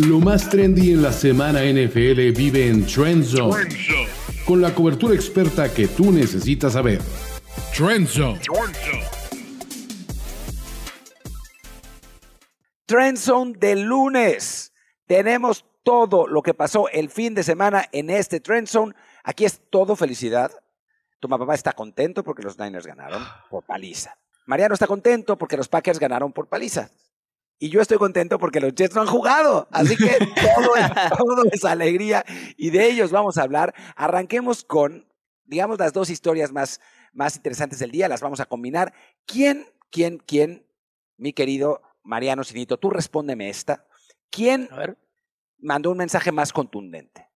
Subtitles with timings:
[0.00, 3.66] Lo más trendy en la semana NFL vive en Trend Zone,
[4.44, 7.00] con la cobertura experta que tú necesitas saber.
[7.74, 8.38] Trend Zone.
[12.84, 14.74] Trend Zone de lunes.
[15.06, 18.92] Tenemos todo lo que pasó el fin de semana en este Trend Zone.
[19.24, 20.50] Aquí es todo felicidad.
[21.20, 24.18] Tu papá está contento porque los Niners ganaron por paliza.
[24.44, 26.90] Mariano está contento porque los Packers ganaron por paliza.
[27.58, 29.68] Y yo estoy contento porque los Jets no han jugado.
[29.70, 30.08] Así que
[30.54, 32.24] todo es, todo es alegría.
[32.56, 33.74] Y de ellos vamos a hablar.
[33.96, 35.06] Arranquemos con,
[35.44, 36.80] digamos, las dos historias más,
[37.12, 38.08] más interesantes del día.
[38.08, 38.92] Las vamos a combinar.
[39.24, 40.66] ¿Quién, quién, quién,
[41.16, 43.86] mi querido Mariano Sinito, tú respóndeme esta.
[44.30, 44.68] ¿Quién
[45.58, 47.28] mandó un mensaje más contundente?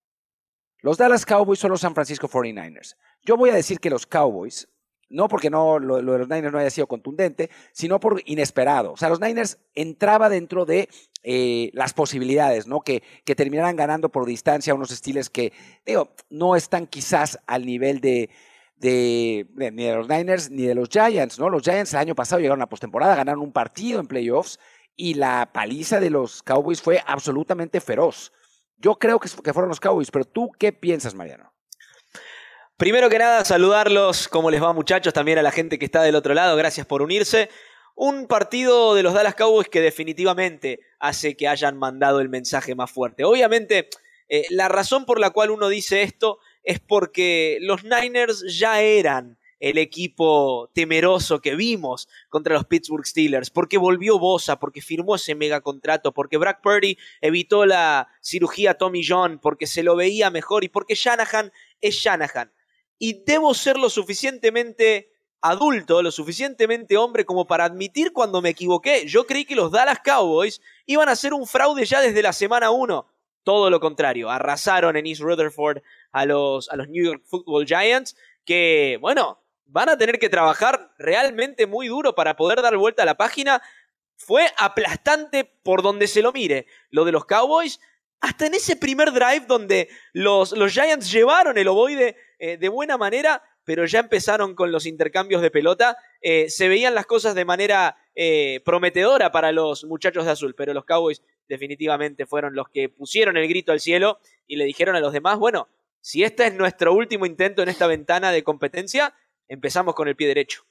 [0.79, 2.95] ¿Los Dallas Cowboys o los San Francisco 49ers?
[3.23, 4.67] Yo voy a decir que los Cowboys
[5.11, 8.93] no porque no, lo, de los Niners no haya sido contundente, sino por inesperado.
[8.93, 10.89] O sea, los Niners entraba dentro de
[11.23, 12.81] eh, las posibilidades, ¿no?
[12.81, 15.53] Que, que terminaran ganando por distancia unos estilos que,
[15.85, 18.29] digo, no están quizás al nivel de,
[18.77, 21.49] de, ni de los Niners ni de los Giants, ¿no?
[21.49, 24.59] Los Giants el año pasado llegaron a postemporada, ganaron un partido en playoffs
[24.95, 28.31] y la paliza de los Cowboys fue absolutamente feroz.
[28.77, 31.53] Yo creo que, que fueron los Cowboys, pero tú, ¿qué piensas, Mariano?
[32.81, 35.13] Primero que nada, saludarlos, ¿cómo les va muchachos?
[35.13, 37.47] También a la gente que está del otro lado, gracias por unirse.
[37.93, 42.89] Un partido de los Dallas Cowboys que definitivamente hace que hayan mandado el mensaje más
[42.89, 43.23] fuerte.
[43.23, 43.87] Obviamente,
[44.29, 49.37] eh, la razón por la cual uno dice esto es porque los Niners ya eran
[49.59, 55.35] el equipo temeroso que vimos contra los Pittsburgh Steelers, porque volvió Bosa, porque firmó ese
[55.35, 60.63] mega contrato, porque Brock Purdy evitó la cirugía Tommy John, porque se lo veía mejor
[60.63, 62.51] y porque Shanahan es Shanahan
[63.03, 69.07] y debo ser lo suficientemente adulto, lo suficientemente hombre como para admitir cuando me equivoqué.
[69.07, 72.69] Yo creí que los Dallas Cowboys iban a ser un fraude ya desde la semana
[72.69, 73.07] 1.
[73.41, 78.15] Todo lo contrario, arrasaron en East Rutherford a los, a los New York Football Giants,
[78.45, 83.07] que, bueno, van a tener que trabajar realmente muy duro para poder dar vuelta a
[83.07, 83.63] la página.
[84.15, 86.67] Fue aplastante por donde se lo mire.
[86.91, 87.79] Lo de los Cowboys,
[88.21, 92.97] hasta en ese primer drive donde los, los Giants llevaron el ovoide eh, de buena
[92.97, 95.97] manera, pero ya empezaron con los intercambios de pelota.
[96.21, 100.73] Eh, se veían las cosas de manera eh, prometedora para los muchachos de azul, pero
[100.73, 104.99] los Cowboys definitivamente fueron los que pusieron el grito al cielo y le dijeron a
[104.99, 105.67] los demás, bueno,
[105.99, 109.15] si este es nuestro último intento en esta ventana de competencia,
[109.47, 110.63] empezamos con el pie derecho.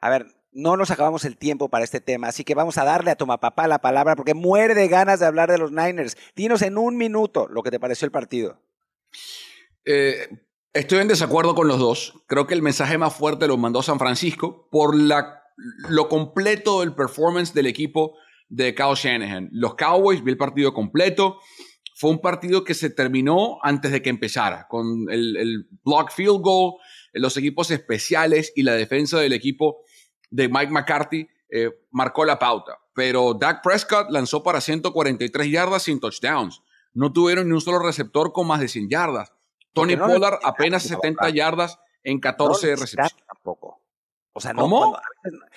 [0.00, 3.10] A ver, no nos acabamos el tiempo para este tema, así que vamos a darle
[3.10, 6.16] a Tomapapá la palabra porque muere de ganas de hablar de los Niners.
[6.34, 8.60] Dinos en un minuto lo que te pareció el partido.
[9.84, 10.28] Eh,
[10.72, 12.14] Estoy en desacuerdo con los dos.
[12.28, 15.42] Creo que el mensaje más fuerte lo mandó San Francisco por la,
[15.88, 18.16] lo completo del performance del equipo
[18.48, 19.48] de Kyle Shanahan.
[19.50, 21.40] Los Cowboys, vi el partido completo.
[21.96, 26.40] Fue un partido que se terminó antes de que empezara, con el, el block field
[26.40, 26.74] goal,
[27.14, 29.82] los equipos especiales y la defensa del equipo
[30.30, 32.78] de Mike McCarthy eh, marcó la pauta.
[32.94, 36.62] Pero Dak Prescott lanzó para 143 yardas sin touchdowns.
[36.92, 39.32] No tuvieron ni un solo receptor con más de 100 yardas.
[39.72, 43.16] Tony Pollard apenas 70 yardas en 14 no recepciones.
[43.26, 43.80] Tampoco.
[44.32, 44.96] O sea, no, ¿Cómo?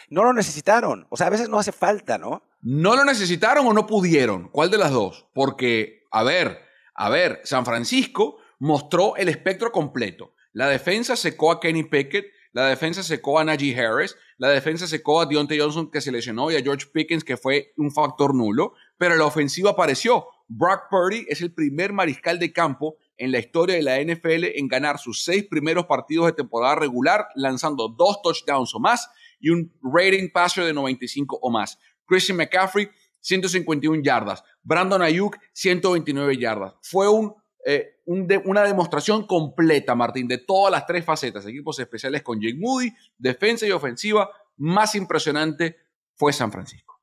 [0.10, 1.08] no lo necesitaron.
[1.10, 2.44] O sea, a veces no hace falta, ¿no?
[2.62, 4.50] ¿No lo necesitaron o no pudieron?
[4.50, 5.28] ¿Cuál de las dos?
[5.34, 6.62] Porque, a ver,
[6.96, 10.34] a ver, San Francisco mostró el espectro completo.
[10.54, 15.20] La defensa secó a Kenny Pickett, la defensa secó a Najee Harris, la defensa secó
[15.20, 18.74] a Deontay Johnson que se lesionó y a George Pickens que fue un factor nulo,
[18.98, 20.28] pero la ofensiva apareció.
[20.48, 24.68] Brock Purdy es el primer mariscal de campo en la historia de la NFL en
[24.68, 29.10] ganar sus seis primeros partidos de temporada regular, lanzando dos touchdowns o más
[29.40, 31.80] y un rating passer de 95 o más.
[32.06, 32.88] Christian McCaffrey,
[33.22, 34.44] 151 yardas.
[34.62, 36.76] Brandon Ayuk, 129 yardas.
[36.82, 37.34] Fue un,
[37.66, 41.46] eh, una demostración completa, Martín, de todas las tres facetas.
[41.46, 44.30] Equipos especiales con Jake Moody, defensa y ofensiva.
[44.58, 45.78] Más impresionante
[46.16, 47.00] fue San Francisco.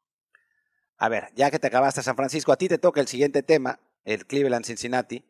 [0.99, 3.81] A ver, ya que te acabaste San Francisco, a ti te toca el siguiente tema,
[4.05, 5.25] el Cleveland Cincinnati.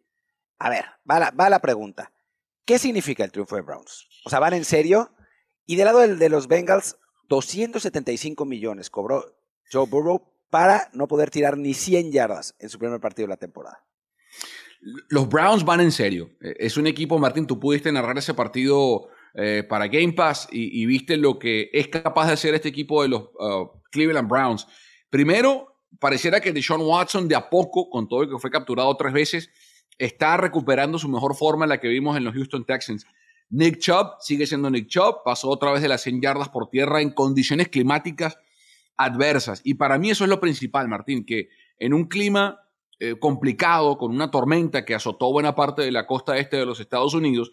[0.59, 2.13] A ver, va la, la pregunta.
[2.65, 4.09] ¿Qué significa el triunfo de Browns?
[4.25, 5.15] O sea, ¿van en serio?
[5.67, 6.97] Y del lado de los Bengals,
[7.29, 9.25] 275 millones cobró
[9.71, 13.37] Joe Burrow para no poder tirar ni 100 yardas en su primer partido de la
[13.37, 13.85] temporada.
[14.81, 16.31] Los Browns van en serio.
[16.41, 20.85] Eh, es un equipo, Martín, tú pudiste narrar ese partido eh, para Game Pass y,
[20.87, 24.67] viste lo que es capaz de hacer este equipo de los uh, Cleveland Browns.
[25.09, 29.13] Primero, pareciera que Deshaun Watson de a poco, con todo el que fue capturado tres
[29.13, 29.51] veces,
[29.99, 33.07] está recuperando su mejor forma la que vimos en los Houston Texans.
[33.51, 37.03] Nick Chubb sigue siendo Nick Chubb, pasó otra vez de las 100 yardas por tierra
[37.03, 38.39] en condiciones climáticas
[38.97, 39.61] adversas.
[39.65, 41.49] Y para mí eso es lo principal, Martín, que
[41.79, 42.61] en un clima
[43.01, 46.81] eh, complicado, con una tormenta que azotó buena parte de la costa este de los
[46.81, 47.51] Estados Unidos,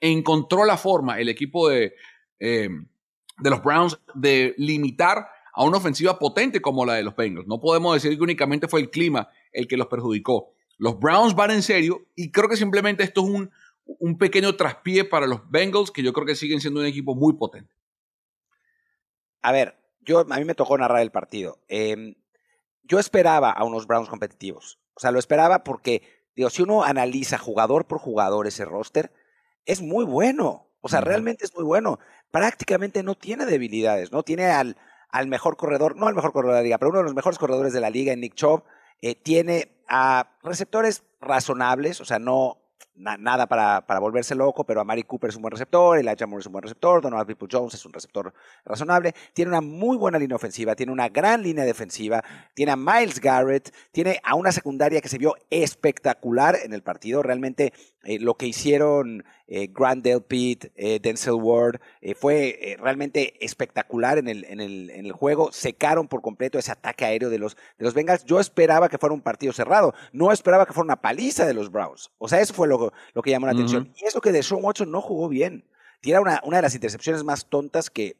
[0.00, 1.94] encontró la forma, el equipo de,
[2.40, 2.68] eh,
[3.38, 7.46] de los Browns, de limitar a una ofensiva potente como la de los Bengals.
[7.46, 10.52] No podemos decir que únicamente fue el clima el que los perjudicó.
[10.76, 13.50] Los Browns van en serio y creo que simplemente esto es un,
[13.84, 17.34] un pequeño traspié para los Bengals que yo creo que siguen siendo un equipo muy
[17.34, 17.72] potente.
[19.42, 21.60] A ver, yo, a mí me tocó narrar el partido.
[21.68, 22.14] Em,
[22.82, 24.78] yo esperaba a unos Browns competitivos.
[24.98, 26.02] O sea, lo esperaba porque,
[26.34, 29.12] digo, si uno analiza jugador por jugador ese roster,
[29.64, 30.66] es muy bueno.
[30.80, 32.00] O sea, realmente es muy bueno.
[32.32, 34.24] Prácticamente no tiene debilidades, ¿no?
[34.24, 34.76] Tiene al,
[35.08, 37.38] al mejor corredor, no al mejor corredor de la liga, pero uno de los mejores
[37.38, 38.64] corredores de la liga en Nick Chubb.
[39.00, 42.58] Eh, tiene a receptores razonables, o sea, no,
[42.98, 46.40] nada para, para, volverse loco, pero a Mari Cooper es un buen receptor, Elijah Moore
[46.40, 48.32] es un buen receptor, Donald People Jones es un receptor
[48.64, 52.22] razonable, tiene una muy buena línea ofensiva, tiene una gran línea defensiva,
[52.54, 57.22] tiene a Miles Garrett, tiene a una secundaria que se vio espectacular en el partido,
[57.22, 57.72] realmente
[58.02, 64.18] eh, lo que hicieron eh, Grant Delpit, eh, Denzel Ward, eh, fue eh, realmente espectacular
[64.18, 65.50] en el, en, el, en el juego.
[65.52, 68.24] Secaron por completo ese ataque aéreo de los, de los Bengals.
[68.24, 71.72] Yo esperaba que fuera un partido cerrado, no esperaba que fuera una paliza de los
[71.72, 72.10] Browns.
[72.18, 73.92] O sea, eso fue lo, lo que llamó la atención.
[73.96, 75.64] Y eso que de Sean Watson no jugó bien.
[76.00, 78.16] Tiene una, una de las intercepciones más tontas que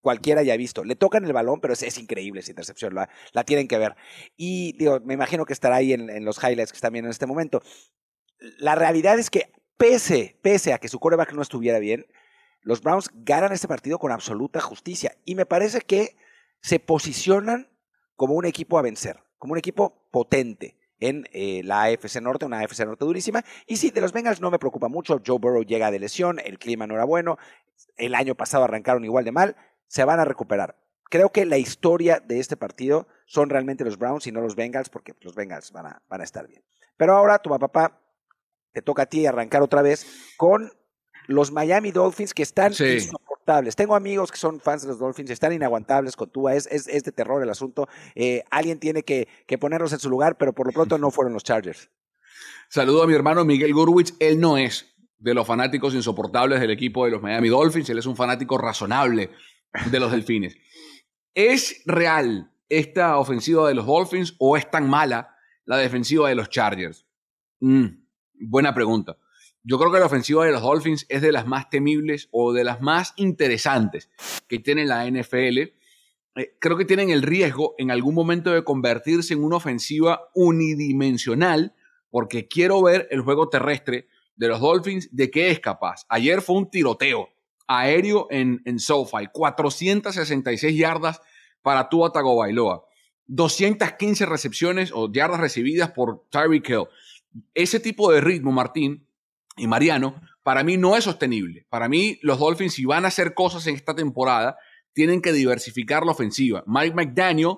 [0.00, 0.82] cualquiera haya visto.
[0.82, 3.96] Le tocan el balón, pero es, es increíble esa intercepción, la, la, tienen que ver.
[4.36, 7.12] Y digo, me imagino que estará ahí en, en los highlights que están viendo en
[7.12, 7.62] este momento.
[8.58, 12.06] La realidad es que pese, pese a que su coreback no estuviera bien,
[12.60, 15.16] los Browns ganan este partido con absoluta justicia.
[15.24, 16.18] Y me parece que
[16.60, 17.66] se posicionan
[18.14, 22.60] como un equipo a vencer, como un equipo potente en eh, la AFC Norte, una
[22.60, 23.42] AFC Norte durísima.
[23.66, 25.18] Y sí, de los Bengals no me preocupa mucho.
[25.26, 27.38] Joe Burrow llega de lesión, el clima no era bueno,
[27.96, 29.56] el año pasado arrancaron igual de mal,
[29.86, 30.76] se van a recuperar.
[31.08, 34.90] Creo que la historia de este partido son realmente los Browns y no los Bengals,
[34.90, 36.62] porque los Bengals van a, van a estar bien.
[36.98, 37.98] Pero ahora, tu papá,
[38.72, 40.06] te toca a ti arrancar otra vez
[40.36, 40.72] con
[41.26, 42.84] los Miami Dolphins que están sí.
[42.84, 43.76] insoportables.
[43.76, 47.04] Tengo amigos que son fans de los Dolphins, están inaguantables con Tua, es, es, es
[47.04, 47.88] de terror el asunto.
[48.14, 51.32] Eh, alguien tiene que, que, ponerlos en su lugar, pero por lo pronto no fueron
[51.32, 51.90] los Chargers.
[52.68, 57.04] Saludo a mi hermano Miguel Gurwitz, él no es de los fanáticos insoportables del equipo
[57.04, 59.30] de los Miami Dolphins, él es un fanático razonable
[59.90, 60.56] de los Delfines.
[61.34, 66.48] ¿Es real esta ofensiva de los Dolphins o es tan mala la defensiva de los
[66.48, 67.06] Chargers?
[67.60, 67.86] Mm.
[68.40, 69.16] Buena pregunta.
[69.62, 72.64] Yo creo que la ofensiva de los Dolphins es de las más temibles o de
[72.64, 74.10] las más interesantes
[74.48, 75.58] que tiene la NFL.
[76.36, 81.74] Eh, creo que tienen el riesgo en algún momento de convertirse en una ofensiva unidimensional
[82.08, 86.06] porque quiero ver el juego terrestre de los Dolphins de qué es capaz.
[86.08, 87.28] Ayer fue un tiroteo
[87.66, 91.20] aéreo en, en SoFi, 466 yardas
[91.62, 92.84] para Tua Tagovailoa,
[93.26, 96.86] 215 recepciones o yardas recibidas por Tyreek Hill
[97.54, 99.06] ese tipo de ritmo, Martín
[99.56, 101.66] y Mariano, para mí no es sostenible.
[101.68, 104.56] Para mí, los Dolphins, si van a hacer cosas en esta temporada,
[104.92, 106.64] tienen que diversificar la ofensiva.
[106.66, 107.56] Mike McDaniel,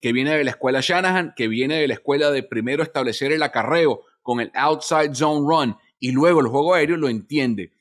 [0.00, 3.42] que viene de la escuela Shanahan, que viene de la escuela de primero establecer el
[3.42, 7.72] acarreo con el outside zone run y luego el juego aéreo, lo entiende.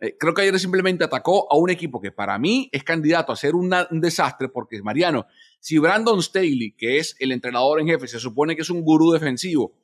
[0.00, 3.36] Eh, creo que ayer simplemente atacó a un equipo que para mí es candidato a
[3.36, 3.70] ser un
[4.00, 5.26] desastre, porque Mariano,
[5.60, 9.12] si Brandon Staley, que es el entrenador en jefe, se supone que es un gurú
[9.12, 9.74] defensivo,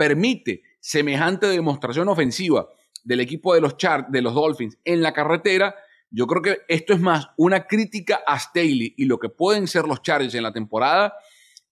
[0.00, 2.70] permite semejante demostración ofensiva
[3.04, 5.74] del equipo de los, Char de los Dolphins en la carretera,
[6.10, 9.84] yo creo que esto es más una crítica a Staley y lo que pueden ser
[9.84, 11.12] los Chargers en la temporada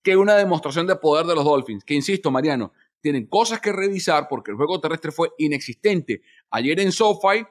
[0.03, 1.85] que una demostración de poder de los Dolphins.
[1.85, 6.21] Que insisto, Mariano, tienen cosas que revisar porque el juego terrestre fue inexistente
[6.51, 7.47] ayer en SoFi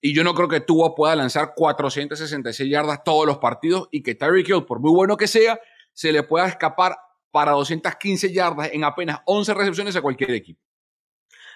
[0.00, 4.14] y yo no creo que Tua pueda lanzar 466 yardas todos los partidos y que
[4.14, 5.60] Tyreek Hill, por muy bueno que sea,
[5.92, 6.96] se le pueda escapar
[7.32, 10.60] para 215 yardas en apenas 11 recepciones a cualquier equipo.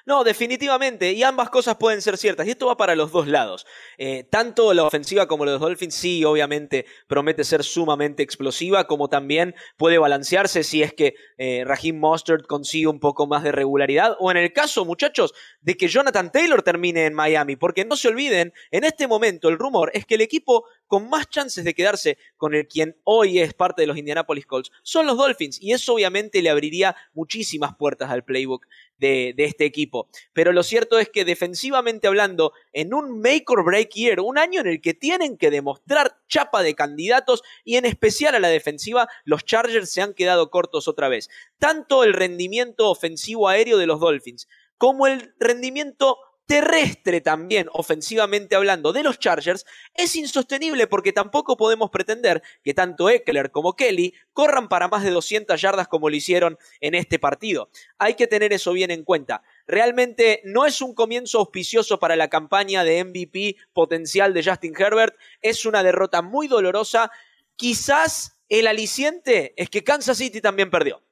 [0.08, 3.66] No, definitivamente, y ambas cosas pueden ser ciertas, y esto va para los dos lados.
[3.98, 9.56] Eh, tanto la ofensiva como los Dolphins sí, obviamente, promete ser sumamente explosiva, como también
[9.76, 14.30] puede balancearse si es que eh, Raheem Mostert consigue un poco más de regularidad, o
[14.30, 18.52] en el caso, muchachos, de que Jonathan Taylor termine en Miami, porque no se olviden,
[18.70, 22.54] en este momento el rumor es que el equipo con más chances de quedarse con
[22.54, 26.42] el quien hoy es parte de los Indianapolis Colts son los Dolphins, y eso obviamente
[26.42, 28.66] le abriría muchísimas puertas al playbook
[28.98, 30.08] de, este equipo.
[30.32, 34.60] Pero lo cierto es que defensivamente hablando, en un make or break year, un año
[34.60, 39.08] en el que tienen que demostrar chapa de candidatos y en especial a la defensiva,
[39.24, 41.28] los Chargers se han quedado cortos otra vez.
[41.58, 44.48] Tanto el rendimiento ofensivo aéreo de los Dolphins
[44.78, 51.90] como el rendimiento terrestre también, ofensivamente hablando, de los Chargers es insostenible porque tampoco podemos
[51.90, 56.56] pretender que tanto Eckler como Kelly corran para más de 200 yardas como lo hicieron
[56.80, 57.68] en este partido.
[57.98, 59.42] Hay que tener eso bien en cuenta.
[59.66, 65.16] Realmente no es un comienzo auspicioso para la campaña de MVP potencial de Justin Herbert,
[65.42, 67.10] es una derrota muy dolorosa.
[67.56, 71.02] Quizás el aliciente es que Kansas City también perdió.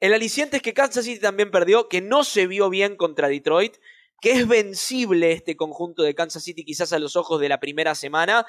[0.00, 3.76] El aliciente es que Kansas City también perdió, que no se vio bien contra Detroit
[4.22, 7.96] que es vencible este conjunto de Kansas City quizás a los ojos de la primera
[7.96, 8.46] semana,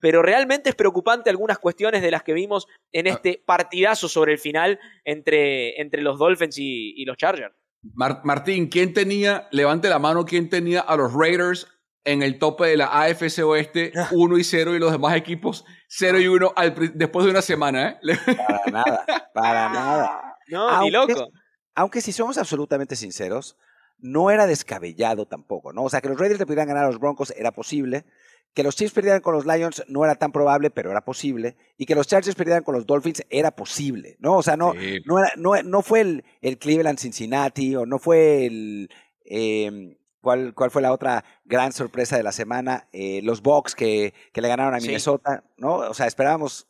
[0.00, 3.10] pero realmente es preocupante algunas cuestiones de las que vimos en ah.
[3.10, 7.54] este partidazo sobre el final entre, entre los Dolphins y, los Chargers.
[7.94, 11.68] Martín, ¿quién tenía, levante la mano, quién tenía a los Raiders
[12.04, 16.18] en el tope de la AFC Oeste 1 y 0 y los demás equipos 0
[16.18, 16.52] y 1
[16.94, 17.90] después de una semana?
[17.90, 17.98] ¿eh?
[18.26, 20.36] Para nada, para nada.
[20.48, 21.30] No, ni loco.
[21.76, 23.56] Aunque si somos absolutamente sinceros,
[24.02, 25.84] no era descabellado tampoco, ¿no?
[25.84, 28.04] O sea, que los Raiders le pudieran ganar a los Broncos era posible,
[28.52, 31.86] que los Chiefs perdieran con los Lions no era tan probable, pero era posible, y
[31.86, 34.36] que los Chargers perdieran con los Dolphins era posible, ¿no?
[34.36, 34.74] O sea, no,
[35.06, 38.90] no, era, no, no, fue el, el, Cleveland Cincinnati o no fue el...
[39.24, 42.88] Em, ¿cuál, ¿Cuál fue la otra gran sorpresa de la semana?
[42.92, 45.76] Eh, los Bucks que, que, le ganaron a Minnesota, ¿no?
[45.76, 46.66] O sea, esperábamos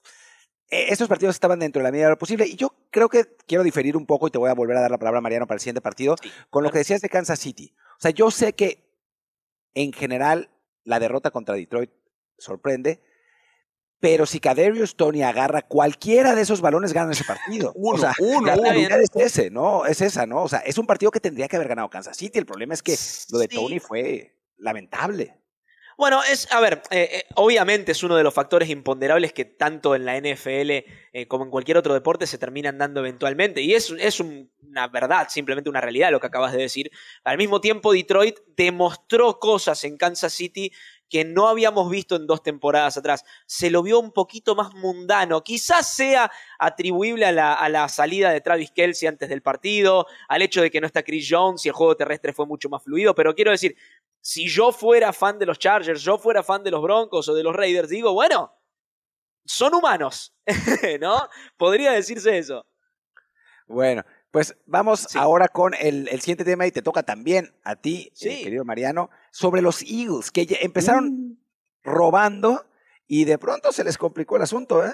[0.73, 2.47] estos partidos estaban dentro de la medida de lo posible.
[2.47, 4.91] Y yo creo que quiero diferir un poco, y te voy a volver a dar
[4.91, 6.17] la palabra a Mariano para el siguiente partido,
[6.51, 7.75] con lo que decías de Kansas City.
[7.99, 8.85] O sea, yo sé que
[9.75, 10.51] en general
[10.85, 11.91] la derrota contra Detroit
[12.39, 13.01] sorprende,
[14.01, 17.73] pero si Kaderius Tony agarra cualquiera de esos balones, gana ese partido.
[17.77, 19.87] uno, o sea, uno, la realidad es ese, ¿no?
[19.87, 20.43] Es esa, ¿no?
[20.43, 22.39] O sea, es un partido que tendría que haber ganado Kansas City.
[22.39, 22.97] El problema es que
[23.31, 25.42] lo de Tony fue lamentable.
[26.03, 29.95] Bueno, es, a ver, eh, eh, obviamente es uno de los factores imponderables que tanto
[29.95, 30.71] en la NFL
[31.13, 33.63] eh, como en cualquier otro deporte se terminan dando eventualmente.
[33.63, 36.91] Y es, es una verdad, simplemente una realidad lo que acabas de decir.
[37.23, 40.73] Al mismo tiempo, Detroit demostró cosas en Kansas City
[41.09, 43.25] que no habíamos visto en dos temporadas atrás.
[43.45, 45.45] Se lo vio un poquito más mundano.
[45.45, 50.41] Quizás sea atribuible a la, a la, salida de Travis Kelsey antes del partido, al
[50.41, 53.15] hecho de que no está Chris Jones y el juego terrestre fue mucho más fluido,
[53.15, 53.77] pero quiero decir,
[54.23, 57.43] si yo fuera fan de los Chargers, yo fuera fan de los Broncos o de
[57.43, 58.55] los Raiders, digo, bueno,
[59.45, 60.35] son humanos,
[61.01, 61.29] ¿no?
[61.59, 62.65] Podría decirse eso.
[63.67, 68.45] Bueno, pues vamos ahora con el, siguiente tema y te toca también a ti, eh,
[68.45, 71.37] querido Mariano, sobre los Eagles, que empezaron mm.
[71.83, 72.65] robando
[73.09, 74.93] y de pronto se les complicó el asunto, ¿eh?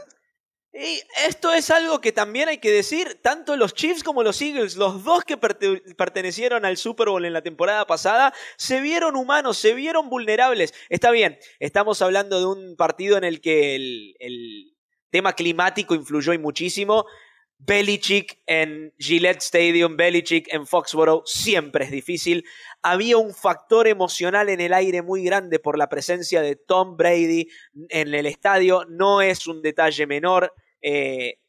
[0.72, 4.76] Y esto es algo que también hay que decir, tanto los Chiefs como los Eagles,
[4.76, 9.72] los dos que pertenecieron al Super Bowl en la temporada pasada, se vieron humanos, se
[9.72, 10.74] vieron vulnerables.
[10.90, 14.76] Está bien, estamos hablando de un partido en el que el, el
[15.10, 17.06] tema climático influyó y muchísimo.
[17.58, 22.44] Belichick en Gillette Stadium, Belichick en Foxborough, siempre es difícil.
[22.82, 27.48] Había un factor emocional en el aire muy grande por la presencia de Tom Brady
[27.88, 30.54] en el estadio, no es un detalle menor.
[30.80, 31.40] Eh,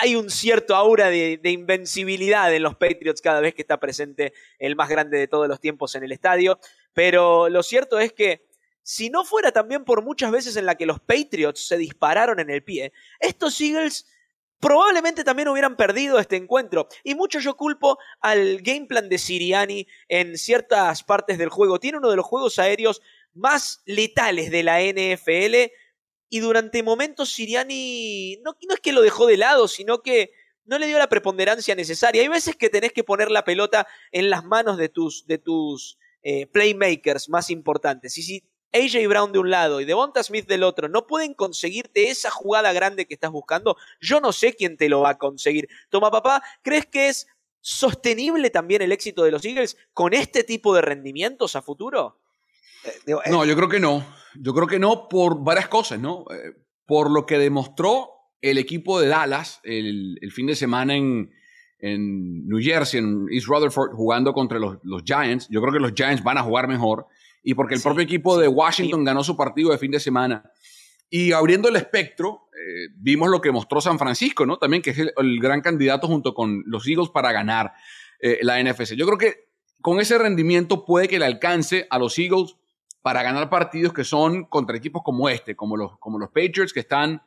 [0.00, 4.76] hay un cierto aura de, invencibilidad en los Patriots cada vez que está presente el
[4.76, 6.58] más grande de todos los tiempos en el estadio,
[6.92, 8.46] pero lo cierto es que
[8.82, 12.50] si no fuera también por muchas veces en la que los Patriots se dispararon en
[12.50, 14.06] el pie, estos Eagles
[14.60, 16.88] probablemente también hubieran perdido este encuentro.
[17.02, 21.80] Y mucho yo culpo al game plan de Siriani en ciertas partes del juego.
[21.80, 23.02] Tiene uno de los juegos aéreos
[23.34, 25.72] más letales de la NFL
[26.30, 30.32] y durante momentos Siriani no, es que lo dejó de lado, sino que
[30.64, 32.22] no le dio la preponderancia necesaria.
[32.22, 35.98] Hay veces que tenés que poner la pelota en las manos de tus, de tus
[36.22, 38.16] eh, playmakers más importantes.
[38.18, 38.44] Y si
[38.74, 42.72] AJ Brown de un lado y Devonta Smith del otro no pueden conseguirte esa jugada
[42.72, 45.68] grande que estás buscando, yo no sé quién te lo va a conseguir.
[45.88, 47.28] Toma papá, ¿crees que es
[47.60, 52.18] sostenible también el éxito de los Eagles con este tipo de rendimientos a futuro?
[52.84, 54.04] Eh, eh, no, yo creo que no.
[54.34, 56.24] Yo creo que no por varias cosas, ¿no?
[56.30, 56.52] Eh,
[56.86, 58.10] por lo que demostró
[58.42, 61.32] el equipo de Dallas el, fin de semana en,
[61.78, 65.48] en, New Jersey, en East Rutherford, jugando contra los, Giants.
[65.48, 67.06] Yo creo que los Giants van a jugar mejor.
[67.44, 70.50] Y porque el propio equipo de Washington ganó su partido de fin de semana.
[71.08, 72.48] Y abriendo el espectro,
[72.96, 74.56] vimos lo que mostró San Francisco, ¿no?
[74.56, 77.72] También que es el, gran candidato junto con los Eagles para ganar
[78.40, 78.94] la NFC.
[78.94, 79.44] Yo creo que
[79.82, 82.56] con ese rendimiento puede que le alcance a los Eagles
[83.04, 86.80] para ganar partidos que son contra equipos como este, como los, como los Patriots, que
[86.80, 87.22] están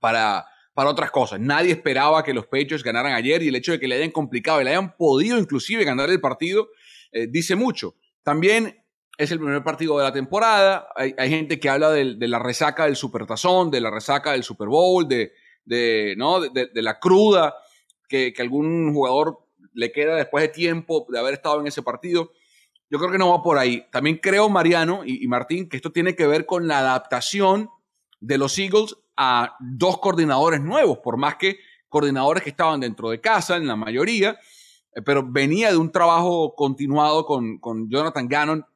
[0.00, 1.38] para, para otras cosas.
[1.38, 4.62] Nadie esperaba que los Patriots ganaran ayer y el hecho de que le hayan complicado
[4.62, 6.68] y le hayan podido inclusive ganar el partido
[7.12, 7.94] eh, dice mucho.
[8.22, 8.82] También
[9.18, 10.88] es el primer partido de la temporada.
[10.94, 15.08] Hay, gente que habla de, la resaca del Supertazón, de la resaca del Super Bowl,
[15.08, 15.32] de,
[15.66, 17.54] la cruda
[18.08, 19.38] que, algún jugador
[19.72, 22.32] le queda después de tiempo de haber estado en ese partido.
[22.90, 23.86] yo creo que no va por ahí.
[23.90, 27.70] También creo, Mariano y, Martín, que esto tiene que ver con la adaptación
[28.20, 31.58] de los Eagles a dos coordinadores nuevos, por más que
[31.88, 34.38] coordinadores que estaban dentro de casa, en la mayoría,
[34.94, 38.66] eh, pero venía de un trabajo continuado con, con Jonathan Gannon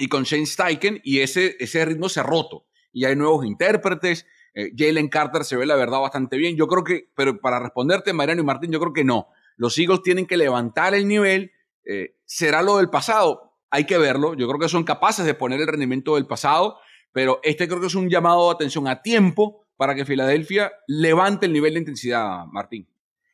[0.00, 2.66] y con Shane Steichen, y ese, ese ritmo se ha roto.
[2.92, 4.26] Y hay nuevos intérpretes.
[4.54, 6.56] Eh, Jalen Carter se ve la verdad bastante bien.
[6.56, 9.28] Yo creo que, pero para responderte, Mariano y Martín, yo creo que no.
[9.56, 11.52] Los Eagles tienen que levantar el nivel
[11.84, 13.56] eh, ¿Será lo del pasado?
[13.70, 14.34] Hay que verlo.
[14.34, 16.78] Yo creo que son capaces de poner el rendimiento del pasado,
[17.12, 21.46] pero este creo que es un llamado de atención a tiempo para que Filadelfia levante
[21.46, 22.88] el nivel de intensidad, Martín.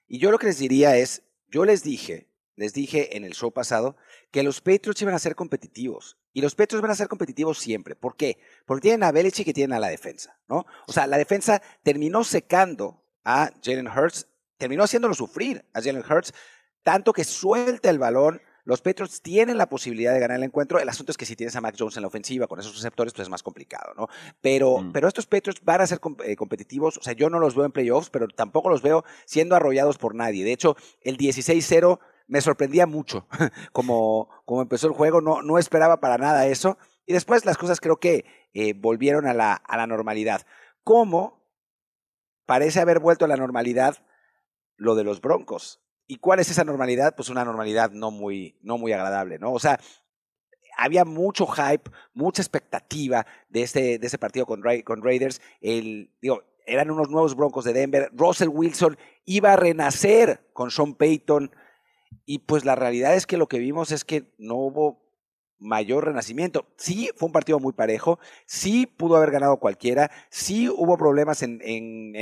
[0.07, 3.53] Y yo lo que les diría es, yo les dije, les dije en el show
[3.53, 3.97] pasado,
[4.31, 6.19] que los Patriots iban a ser competitivos.
[6.33, 7.95] Y los Patriots van a ser competitivos siempre.
[7.95, 8.39] ¿Por qué?
[8.67, 10.67] Porque tienen a Belichick y tienen a la defensa, ¿no?
[10.87, 16.33] O sea, la defensa terminó secando a Jalen Hurts, terminó haciéndolo sufrir a Jalen Hurts,
[16.83, 18.41] tanto que suelta el balón.
[18.65, 20.81] Los Patriots tienen la posibilidad de ganar el encuentro.
[20.81, 23.13] El asunto es que si tienes a Mac Jones en la ofensiva con esos receptores,
[23.13, 24.09] pues es más complicado, ¿no?
[24.41, 24.93] Pero, mm.
[24.93, 26.99] pero estos Patriots van a ser eh, competitivos.
[26.99, 30.15] O sea, yo no los veo en playoffs, pero tampoco los veo siendo arrollados por
[30.15, 30.45] nadie.
[30.45, 33.27] De hecho, el 16-0 me sorprendía mucho
[33.73, 35.21] como, como empezó el juego.
[35.21, 36.79] No, no esperaba para nada eso.
[37.07, 40.47] Y después las cosas creo que eh, volvieron a la, a la normalidad.
[40.83, 41.45] ¿Cómo
[42.47, 43.97] parece haber vuelto a la normalidad
[44.77, 45.81] lo de los Broncos?
[46.07, 47.15] ¿Y cuál es esa normalidad?
[47.17, 49.53] Pues una normalidad no muy, no muy agradable, ¿no?
[49.53, 49.81] O sea,
[50.77, 55.41] había mucho hype, mucha expectativa de ese, de ese partido con, con Raiders.
[55.61, 58.11] El, digo, eran unos nuevos Broncos de Denver.
[58.13, 61.51] Russell Wilson iba a renacer con Sean Payton.
[62.25, 65.07] Y pues la realidad es que lo que vimos es que no hubo
[65.59, 66.67] mayor renacimiento.
[66.77, 71.61] Sí, fue un partido muy parejo, sí pudo haber ganado cualquiera, sí hubo problemas en,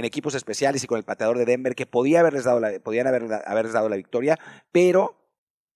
[0.05, 3.88] equipos especiales y con el pateador de Denver que podía haberles dado podían haberles dado
[3.88, 4.38] la victoria,
[4.71, 5.17] pero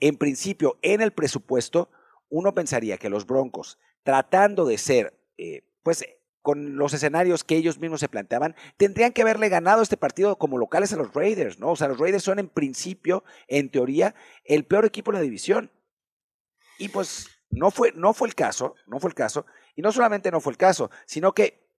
[0.01, 1.91] en principio, en el presupuesto,
[2.29, 6.05] uno pensaría que los Broncos, tratando de ser, eh, pues,
[6.43, 10.59] con los escenarios que ellos mismos se planteaban, tendrían que haberle ganado este partido como
[10.59, 11.71] locales a los Raiders, ¿no?
[11.71, 14.15] O sea, los Raiders son en principio, en teoría,
[14.45, 15.71] el peor equipo de la división.
[16.79, 20.31] Y pues no fue, no fue el caso, no fue el caso, y no solamente
[20.31, 21.69] no fue el caso, sino que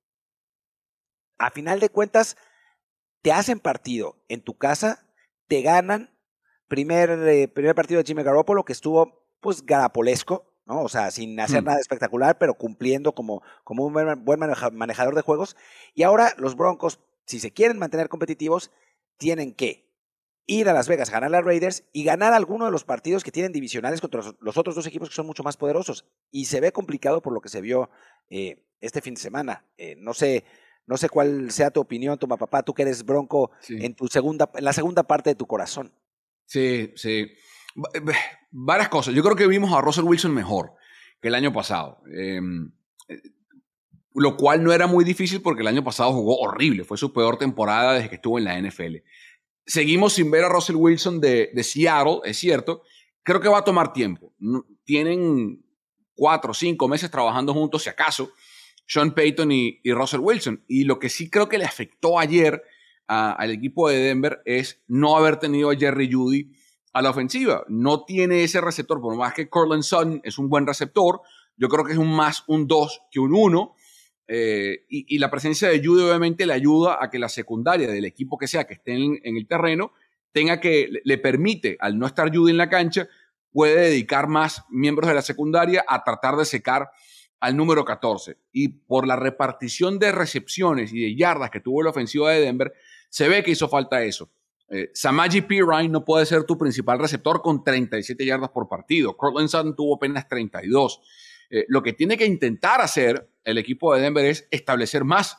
[1.39, 2.37] a final de cuentas
[3.23, 5.07] te hacen partido en tu casa,
[5.49, 6.17] te ganan,
[6.69, 10.83] primer, eh, primer partido de Jimmy Garoppolo que estuvo pues garapolesco, ¿no?
[10.83, 11.67] O sea, sin hacer hmm.
[11.67, 13.93] nada espectacular, pero cumpliendo como, como un
[14.25, 14.41] buen
[14.73, 15.57] manejador de juegos.
[15.95, 18.71] Y ahora los Broncos, si se quieren mantener competitivos,
[19.19, 19.91] tienen que
[20.47, 23.33] ir a Las Vegas, ganar a las Raiders y ganar alguno de los partidos que
[23.33, 26.07] tienen divisionales contra los, otros dos equipos que son mucho más poderosos.
[26.31, 27.91] Y se ve complicado por lo que se vio
[28.31, 29.65] eh, este fin de semana.
[29.77, 30.45] Eh, no sé,
[30.87, 34.51] no sé cuál sea tu opinión, toma papá, tú que eres bronco en tu segunda,
[34.55, 35.93] en la segunda parte de tu corazón.
[36.47, 37.27] Sí, sí.
[38.51, 39.15] Varias cosas.
[39.15, 40.75] Yo creo que vimos a Russell Wilson mejor
[41.21, 42.03] que el año pasado.
[42.13, 42.73] Em,
[43.09, 43.21] eh,
[44.15, 46.85] lo cual no era muy difícil porque el año pasado jugó horrible.
[46.85, 48.97] Fue su peor temporada desde que estuvo en la NFL.
[49.65, 52.83] Seguimos sin ver a Russell Wilson de, Seattle, es cierto.
[53.23, 54.35] Creo que va a tomar tiempo.
[54.85, 55.65] Tienen
[56.15, 58.33] cuatro o cinco meses trabajando juntos, si acaso,
[58.87, 60.65] Sean Payton y, Russell Wilson.
[60.67, 62.63] Y lo que sí creo que le afectó ayer
[63.07, 66.53] al equipo de Denver es no haber tenido a Jerry Judy
[66.93, 67.65] a la ofensiva.
[67.69, 71.21] No tiene ese receptor, por más que Cortland Sutton es un buen receptor,
[71.57, 73.77] yo creo que es un más un 2 que un 1.
[74.33, 78.39] Eh, y, la presencia de Judy obviamente le ayuda a que la secundaria del equipo
[78.39, 79.93] que sea que esté en, el terreno
[80.31, 83.09] tenga que, le, permite, al no estar Judy en la cancha,
[83.51, 86.91] puede dedicar más miembros de la secundaria a tratar de secar
[87.41, 88.39] al número 14.
[88.53, 92.73] Y por la repartición de recepciones y de yardas que tuvo la ofensiva de Denver,
[93.09, 94.31] se ve que hizo falta eso.
[94.71, 99.17] Eh, Samaji Pirine no puede ser tu principal receptor con 37 yardas por partido.
[99.17, 101.01] Cortland Sutton tuvo apenas 32.
[101.51, 105.39] Eh, lo que tiene que intentar hacer el equipo de Denver es establecer más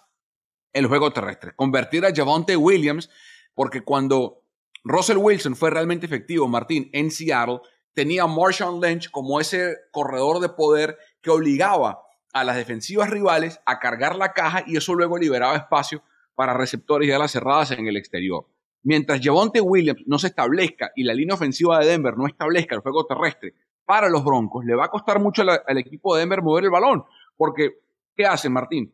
[0.73, 3.09] el juego terrestre, convertir a Javonte Williams,
[3.53, 4.43] porque cuando
[4.83, 7.59] Russell Wilson fue realmente efectivo, Martín, en Seattle,
[7.93, 12.01] tenía a Marshawn Lynch como ese corredor de poder que obligaba
[12.33, 16.03] a las defensivas rivales a cargar la caja y eso luego liberaba espacio
[16.35, 18.47] para receptores y alas cerradas en el exterior.
[18.83, 22.81] Mientras Javonte Williams no se establezca y la línea ofensiva de Denver no establezca el
[22.81, 23.53] juego terrestre
[23.85, 27.03] para los Broncos, le va a costar mucho al equipo de Denver mover el balón,
[27.37, 27.79] porque
[28.15, 28.93] ¿qué hace Martín?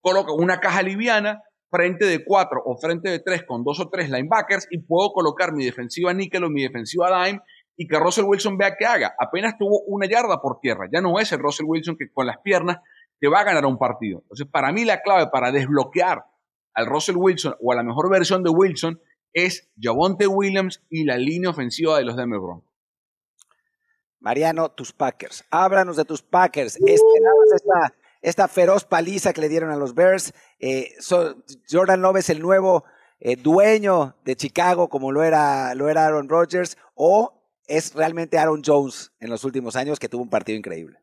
[0.00, 4.10] Coloca una caja liviana frente de cuatro o frente de tres con dos o tres
[4.10, 7.40] linebackers y puedo colocar mi defensiva níquel o mi defensiva dime
[7.76, 9.14] y que Russell Wilson vea qué haga.
[9.18, 10.86] Apenas tuvo una yarda por tierra.
[10.92, 12.78] Ya no es el Russell Wilson que con las piernas
[13.18, 14.18] te va a ganar un partido.
[14.20, 16.24] Entonces, para mí la clave para desbloquear
[16.74, 19.00] al Russell Wilson o a la mejor versión de Wilson
[19.32, 22.70] es Javonte Williams y la línea ofensiva de los Denver Broncos.
[24.20, 25.44] Mariano, tus Packers.
[25.50, 26.76] Háblanos de tus Packers.
[26.76, 30.34] Esperabas esta, esta feroz paliza que le dieron a los Bears.
[30.58, 30.94] Eh,
[31.70, 32.84] Jordan Love es el nuevo
[33.18, 38.62] eh, dueño de Chicago, como lo era, lo era Aaron Rodgers, o es realmente Aaron
[38.64, 40.99] Jones en los últimos años que tuvo un partido increíble.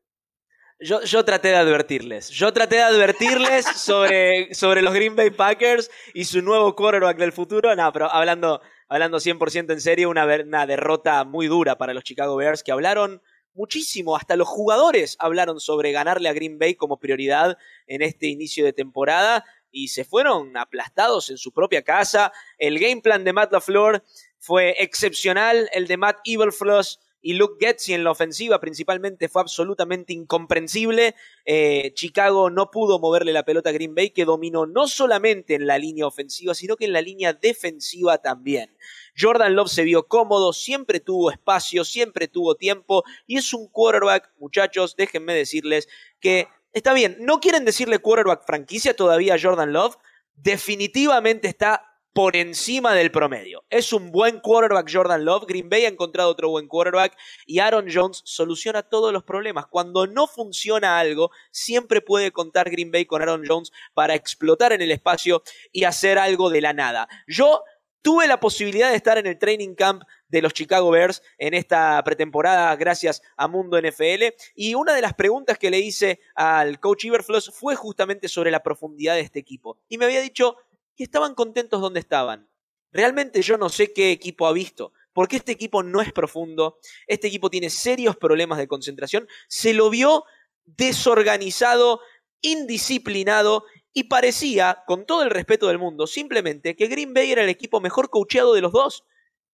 [0.79, 2.29] Yo, yo, traté de advertirles.
[2.29, 7.31] Yo traté de advertirles sobre, sobre los Green Bay Packers y su nuevo quarterback del
[7.31, 7.75] futuro.
[7.75, 12.35] No, pero hablando, hablando 100% en serio, una, una derrota muy dura para los Chicago
[12.35, 13.23] Bears que hablaron
[13.55, 14.15] muchísimo.
[14.15, 18.71] Hasta los jugadores hablaron sobre ganarle a Green Bay como prioridad en este inicio de
[18.71, 22.31] temporada y se fueron aplastados en su propia casa.
[22.57, 24.03] El game plan de Matt LaFleur
[24.37, 25.69] fue excepcional.
[25.73, 31.15] El de Matt Evilfloss y Luke Getzi en la ofensiva principalmente fue absolutamente incomprensible.
[31.45, 35.67] Eh, Chicago no pudo moverle la pelota a Green Bay, que dominó no solamente en
[35.67, 38.75] la línea ofensiva, sino que en la línea defensiva también.
[39.19, 44.31] Jordan Love se vio cómodo, siempre tuvo espacio, siempre tuvo tiempo y es un quarterback,
[44.37, 45.87] muchachos, déjenme decirles
[46.19, 49.97] que está bien, no quieren decirle quarterback franquicia todavía a Jordan Love,
[50.35, 51.86] definitivamente está
[52.17, 53.63] por encima del promedio.
[53.69, 55.45] Es un buen quarterback Jordan Love.
[55.47, 59.67] Green Bay ha encontrado otro buen quarterback y Aaron Jones soluciona todos los problemas.
[59.67, 64.81] Cuando no funciona algo, siempre puede contar Green Bay con Aaron Jones para explotar en
[64.81, 67.07] el espacio y hacer algo de la nada.
[67.27, 67.61] Yo
[68.01, 72.01] tuve la posibilidad de estar en el training camp de los Chicago Bears en esta
[72.03, 77.05] pretemporada gracias a Mundo NFL y una de las preguntas que le hice al coach
[77.05, 80.55] Iverfloss fue justamente sobre la profundidad de este equipo y me había dicho
[80.97, 82.49] y estaban contentos donde estaban.
[82.91, 87.27] Realmente yo no sé qué equipo ha visto, porque este equipo no es profundo, este
[87.27, 90.25] equipo tiene serios problemas de concentración, se lo vio
[90.65, 92.01] desorganizado,
[92.41, 97.49] indisciplinado y parecía, con todo el respeto del mundo, simplemente que Green Bay era el
[97.49, 99.05] equipo mejor coacheado de los dos,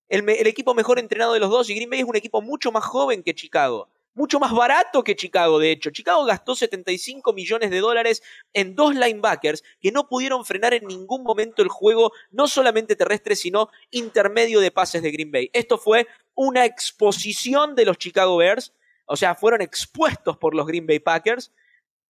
[0.10, 2.71] el, el equipo mejor entrenado de los dos y Green Bay es un equipo mucho
[2.71, 3.89] más joven que Chicago.
[4.15, 5.89] Mucho más barato que Chicago, de hecho.
[5.89, 8.21] Chicago gastó 75 millones de dólares
[8.54, 13.36] en dos linebackers que no pudieron frenar en ningún momento el juego, no solamente terrestre,
[13.36, 15.49] sino intermedio de pases de Green Bay.
[15.52, 18.73] Esto fue una exposición de los Chicago Bears,
[19.06, 21.52] o sea, fueron expuestos por los Green Bay Packers.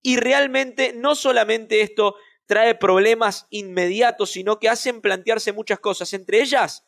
[0.02, 6.14] Y realmente no solamente esto trae problemas inmediatos, sino que hacen plantearse muchas cosas.
[6.14, 6.86] Entre ellas,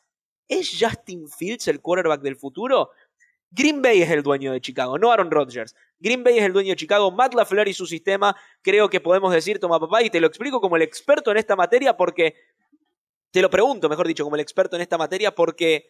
[0.47, 2.91] ¿es Justin Fields el quarterback del futuro?
[3.51, 5.75] Green Bay es el dueño de Chicago, no Aaron Rodgers.
[5.99, 9.33] Green Bay es el dueño de Chicago, Matt LaFleur y su sistema, creo que podemos
[9.33, 12.35] decir, toma papá, y te lo explico como el experto en esta materia porque,
[13.31, 15.87] te lo pregunto, mejor dicho, como el experto en esta materia porque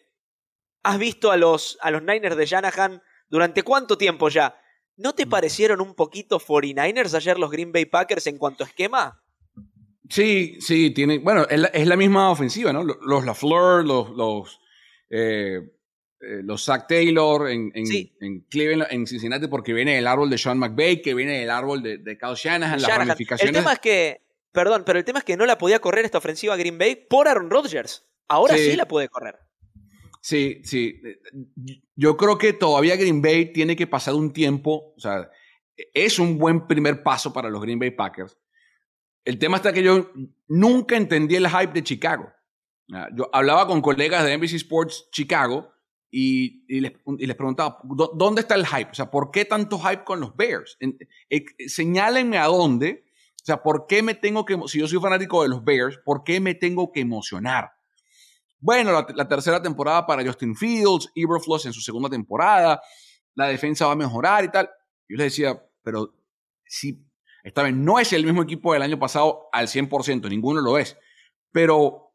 [0.82, 4.56] has visto a los, a los Niners de Shanahan durante cuánto tiempo ya.
[4.96, 5.28] ¿No te mm.
[5.28, 9.22] parecieron un poquito 49ers ayer los Green Bay Packers en cuanto a esquema?
[10.08, 11.18] Sí, sí, tiene.
[11.18, 12.84] Bueno, es la, misma ofensiva, ¿no?
[12.84, 14.60] Los LaFleur, los, los
[15.10, 15.60] eh,
[16.26, 20.58] eh, los Zach Taylor en, en, Cleveland, en Cincinnati, porque viene el árbol de Sean
[20.58, 23.54] McVay, que viene el árbol de, de Kyle Shanahan, las ramificaciones.
[23.54, 26.18] El tema es que, perdón, pero el tema es que no la podía correr esta
[26.18, 28.04] ofensiva Green Bay por Aaron Rodgers.
[28.26, 29.36] Ahora sí, la puede correr.
[30.20, 31.00] Sí, sí.
[31.94, 35.30] Yo creo que todavía Green Bay tiene que pasar un tiempo, o sea,
[35.94, 38.36] es un buen primer paso para los Green Bay Packers.
[39.24, 40.10] El tema está que yo
[40.48, 42.32] nunca entendí el hype de Chicago.
[43.14, 45.72] Yo hablaba con colegas de NBC Sports Chicago
[46.10, 46.92] y, les,
[47.36, 47.78] preguntaba,
[48.14, 48.90] ¿dónde está el hype?
[48.90, 50.78] O sea, ¿por qué tanto hype con los Bears?
[50.80, 53.04] Eh, señálenme a dónde.
[53.42, 56.24] O sea, ¿por qué me tengo que, si yo soy fanático de los Bears, ¿por
[56.24, 57.72] qué me tengo que emocionar?
[58.58, 62.80] Bueno, la, tercera temporada para Justin Fields, Eberfloss en su segunda temporada,
[63.34, 64.68] la defensa va a mejorar y tal.
[65.08, 66.14] Yo les decía, pero
[66.64, 67.06] si
[67.44, 70.96] esta vez no es el mismo equipo del año pasado al 100%, ninguno lo es.
[71.52, 72.05] Pero,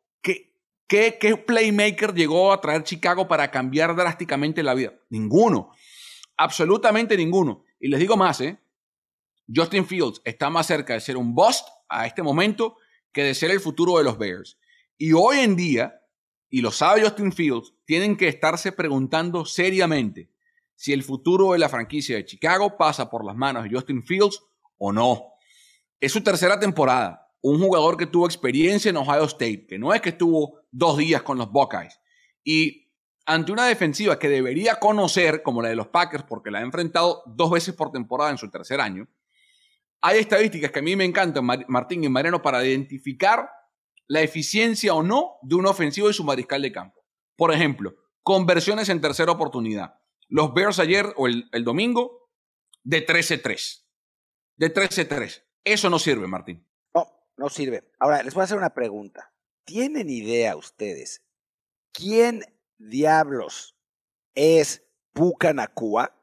[0.91, 4.93] ¿qué, ¿Qué, playmaker llegó a traer Chicago para cambiar drásticamente la vida?
[5.09, 5.71] Ninguno.
[6.35, 7.63] Absolutamente ninguno.
[7.79, 8.59] Y les digo más, ¿eh?
[9.47, 12.75] Justin Fields está más cerca de ser un bust a este momento
[13.13, 14.57] que de ser el futuro de los Bears.
[14.97, 16.01] Y hoy en día,
[16.49, 20.29] y lo sabe Justin Fields, tienen que estarse preguntando seriamente
[20.75, 24.43] si el futuro de la franquicia de Chicago pasa por las manos de Justin Fields
[24.77, 25.23] o no.
[26.01, 30.01] Es su tercera temporada un jugador que tuvo experiencia en Ohio State, que no es
[30.01, 31.99] que estuvo dos días con los Buckeyes,
[32.43, 32.91] y
[33.25, 37.23] ante una defensiva que debería conocer, como la de los Packers, porque la ha enfrentado
[37.27, 39.07] dos veces por temporada en su tercer año,
[40.01, 43.49] hay estadísticas que a mí me encantan, Martín y Mariano, para identificar
[44.07, 47.05] la eficiencia o no de un ofensivo y su mariscal de campo.
[47.35, 49.99] Por ejemplo, conversiones en tercera oportunidad.
[50.27, 52.29] Los Bears ayer o el, el domingo,
[52.83, 53.83] de 13-3.
[54.55, 55.43] De 13-3.
[55.63, 56.65] Eso no sirve, Martín
[57.41, 57.91] no sirve.
[57.99, 59.30] Ahora, les voy a hacer una pregunta.
[59.65, 61.21] ¿Tienen idea ustedes
[61.93, 62.43] quién
[62.77, 63.75] diablos
[64.35, 66.15] es Pucanacua?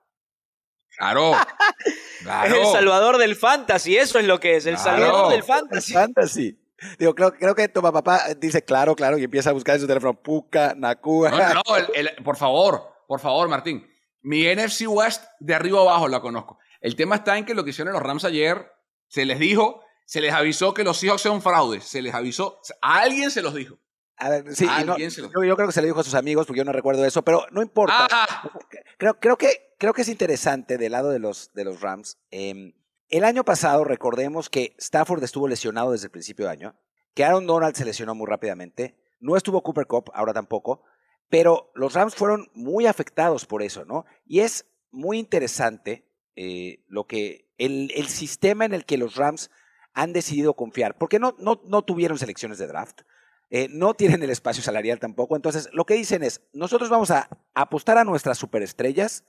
[0.96, 1.32] Claro.
[1.34, 4.90] Es el salvador del fantasy, eso es lo que es, el Claro.
[5.04, 5.92] salvador del fantasy.
[5.92, 6.58] Fantasy.
[6.98, 9.86] Digo, creo, creo que toma papá dice claro, claro, y empieza a buscar en su
[9.88, 11.30] teléfono Puka, Nakua.
[11.30, 13.84] No, no, el- el- por favor, por favor, Martín.
[14.22, 16.58] Mi NFC West de arriba abajo la conozco.
[16.80, 18.70] El tema está en que lo que hicieron los Rams ayer,
[19.08, 21.84] se les dijo, se les avisó que los Seahawks son fraudes.
[21.84, 23.78] Se les avisó, a alguien se los dijo.
[24.16, 26.00] A ver, sí, y no- Alguien se lo- yo, yo creo que se le dijo
[26.00, 28.08] a sus amigos, porque yo no recuerdo eso, pero no importa.
[28.10, 28.50] Ah,
[28.96, 32.16] Creo, creo, que, creo que es interesante del lado de los, de los Rams.
[32.30, 32.72] eh,
[33.10, 36.80] el año pasado, recordemos que Stafford estuvo lesionado desde el principio de año,
[37.14, 40.84] que Aaron Donald se lesionó muy rápidamente, no estuvo Cooper Cup, ahora tampoco,
[41.28, 44.04] pero los Rams fueron muy afectados por eso, ¿no?
[44.26, 49.50] Y es muy interesante eh, lo que el, el sistema en el que los Rams
[49.94, 53.02] han decidido confiar, porque no, no, no tuvieron selecciones de draft,
[53.50, 55.34] eh, no tienen el espacio salarial tampoco.
[55.34, 59.24] Entonces, lo que dicen es, nosotros vamos a apostar a nuestras superestrellas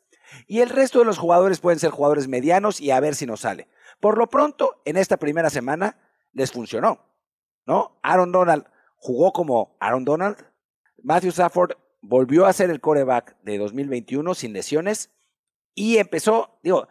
[0.47, 3.41] y el resto de los jugadores pueden ser jugadores medianos y a ver si nos
[3.41, 3.67] sale.
[3.99, 5.97] Por lo pronto, en esta primera semana
[6.33, 7.05] les funcionó,
[7.65, 7.99] ¿no?
[8.03, 8.65] Aaron Donald
[8.97, 10.37] jugó como Aaron Donald.
[11.01, 15.11] Matthew Stafford volvió a ser el coreback de 2021 sin lesiones
[15.73, 16.87] y empezó, digo,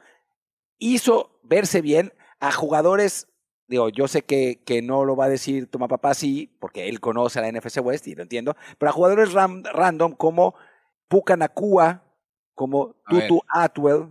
[0.78, 3.27] hizo verse bien a jugadores
[3.68, 7.00] Digo, yo sé que, que no lo va a decir Toma Papá sí, porque él
[7.00, 10.54] conoce a la NFC West y lo entiendo, pero a jugadores ram- random como
[11.08, 12.02] Puka Nakua,
[12.54, 13.28] como A ver.
[13.28, 14.08] Tutu Atwell,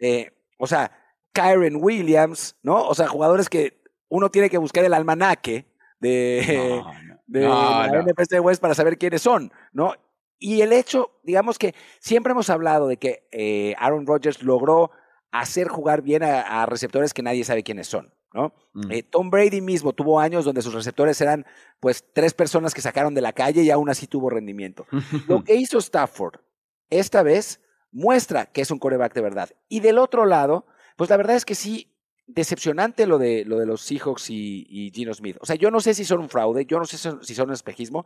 [0.00, 0.90] eh, o sea,
[1.32, 2.86] Kyron Williams, ¿no?
[2.86, 5.66] O sea, jugadores que uno tiene que buscar el almanaque
[6.00, 7.20] de, No, no.
[7.26, 7.48] de No,
[7.86, 8.02] la.
[8.02, 9.94] NFC West para saber quiénes son, ¿no?
[10.38, 14.90] Y el hecho, digamos que siempre hemos hablado de que eh, Aaron Rodgers logró
[15.32, 18.52] hacer jugar bien a, a receptores que nadie sabe quiénes son, ¿no?
[18.74, 18.90] Mm.
[18.92, 21.46] Eh, Tom Brady mismo tuvo años donde sus receptores eran
[21.80, 24.86] pues tres personas que sacaron de la calle y aún así tuvo rendimiento.
[25.28, 26.40] Lo que hizo Stafford
[26.90, 27.60] esta vez
[27.92, 29.50] muestra que es un coreback de verdad.
[29.68, 30.66] Y del otro lado,
[30.96, 31.90] pues la verdad es que sí,
[32.26, 35.36] decepcionante lo de, lo de los Seahawks y, y Gino Smith.
[35.40, 37.34] O sea, yo no sé si son un fraude, yo no sé si son- si
[37.34, 38.04] son un espejismo,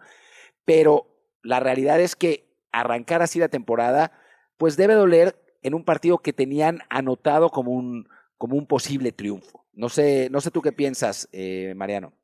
[0.65, 1.07] pero
[1.43, 4.13] la realidad es que arrancar así la temporada,
[4.57, 8.09] pues debe doler en un partido que tenían anotado como un,
[8.39, 9.67] como un posible triunfo.
[9.73, 12.15] No sé, no sé tú qué piensas, eh, Mariano.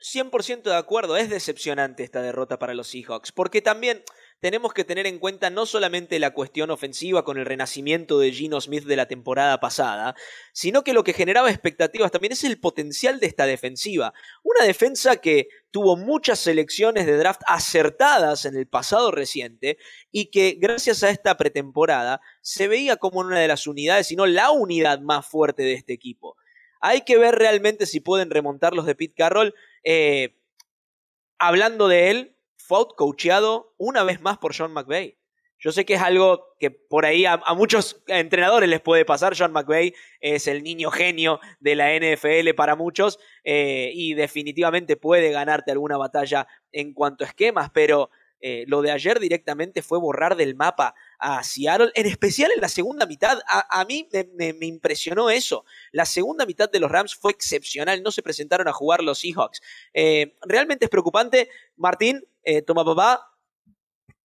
[0.00, 4.02] 100% de acuerdo, es decepcionante esta derrota para los Seahawks, porque también
[4.40, 8.60] tenemos que tener en cuenta no solamente la cuestión ofensiva con el renacimiento de Gino
[8.60, 10.14] Smith de la temporada pasada,
[10.52, 14.14] sino que lo que generaba expectativas también es el potencial de esta defensiva.
[14.42, 19.76] Una defensa que tuvo muchas selecciones de draft acertadas en el pasado reciente
[20.10, 24.26] y que gracias a esta pretemporada se veía como una de las unidades, si no
[24.26, 26.36] la unidad más fuerte de este equipo.
[26.80, 29.54] Hay que ver realmente si pueden remontar los de Pete Carroll.
[29.84, 30.34] Eh,
[31.38, 35.16] hablando de él, fue outcoacheado una vez más por Sean McVay.
[35.58, 39.36] Yo sé que es algo que por ahí a, muchos entrenadores les puede pasar.
[39.36, 45.30] Sean McVay es el niño genio de la NFL para muchos eh, y definitivamente puede
[45.30, 50.34] ganarte alguna batalla en cuanto a esquemas, pero eh, lo de ayer directamente fue borrar
[50.34, 53.38] del mapa a Seattle, en especial en la segunda mitad.
[53.46, 55.64] A, mí me impresionó eso.
[55.92, 59.60] La segunda mitad de los Rams fue excepcional, no se presentaron a jugar los Seahawks.
[59.92, 61.50] Eh, realmente es preocupante.
[61.76, 63.30] Martín, eh, toma papá,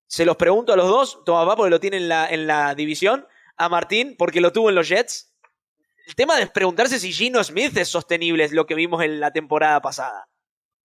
[0.07, 2.75] se los pregunto a los dos, toma papá porque lo tiene en la, en la
[2.75, 3.27] división,
[3.57, 5.33] a Martín porque lo tuvo en los Jets.
[6.07, 9.31] El tema de preguntarse si Gino Smith es sostenible es lo que vimos en la
[9.31, 10.29] temporada pasada.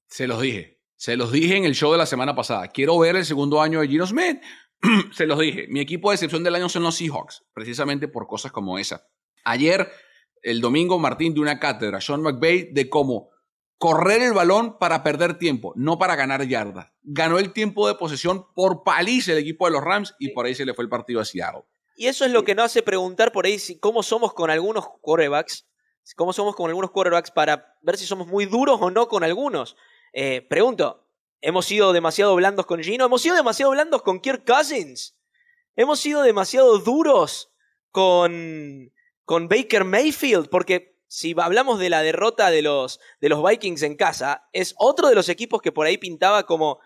[0.09, 0.81] Se los dije.
[0.96, 2.68] Se los dije en el show de la semana pasada.
[2.68, 4.42] Quiero ver el segundo año de Gino Smith.
[5.12, 5.66] Se los dije.
[5.69, 9.07] Mi equipo de excepción del año son los Seahawks, precisamente por cosas como esa.
[9.45, 9.90] Ayer,
[10.43, 13.31] el domingo, Martín de una cátedra, Sean McVay, de cómo
[13.79, 16.93] correr el balón para perder tiempo, no para ganar yardas.
[17.03, 20.55] Ganó el tiempo de posesión por paliza el equipo de los Rams y por ahí
[20.55, 21.62] se le fue el partido a Seattle.
[21.97, 24.87] Y eso es lo que nos hace preguntar por ahí si, cómo somos con algunos
[25.01, 25.66] quarterbacks,
[26.14, 29.77] cómo somos con algunos quarterbacks para ver si somos muy duros o no con algunos.
[30.12, 31.10] Eh, pregunto,
[31.40, 33.05] ¿hemos sido demasiado blandos con Gino?
[33.05, 35.18] ¿Hemos sido demasiado blandos con Kirk Cousins?
[35.76, 37.53] ¿Hemos sido demasiado duros
[37.90, 38.92] con,
[39.24, 40.48] con Baker Mayfield?
[40.48, 45.09] Porque si hablamos de la derrota de los, de los Vikings en casa, es otro
[45.09, 46.81] de los equipos que por ahí pintaba como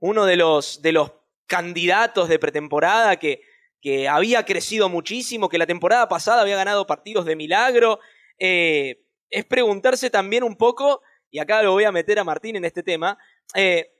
[0.00, 1.12] uno de los, de los
[1.46, 3.42] candidatos de pretemporada que,
[3.80, 8.00] que había crecido muchísimo, que la temporada pasada había ganado partidos de milagro.
[8.38, 12.64] Eh, es preguntarse también un poco, y acá lo voy a meter a Martín en
[12.64, 13.18] este tema,
[13.54, 13.92] eh,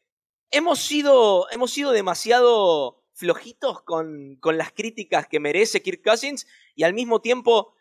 [0.50, 6.84] hemos, sido, hemos sido demasiado flojitos con, con las críticas que merece Kirk Cousins y
[6.84, 7.74] al mismo tiempo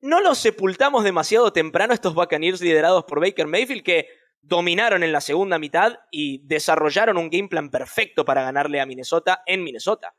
[0.00, 4.08] no los sepultamos demasiado temprano estos Buccaneers liderados por Baker Mayfield que
[4.42, 9.42] dominaron en la segunda mitad y desarrollaron un game plan perfecto para ganarle a Minnesota
[9.46, 10.14] en Minnesota.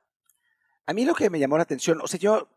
[0.87, 2.49] A mí lo que me llamó la atención, o sea, yo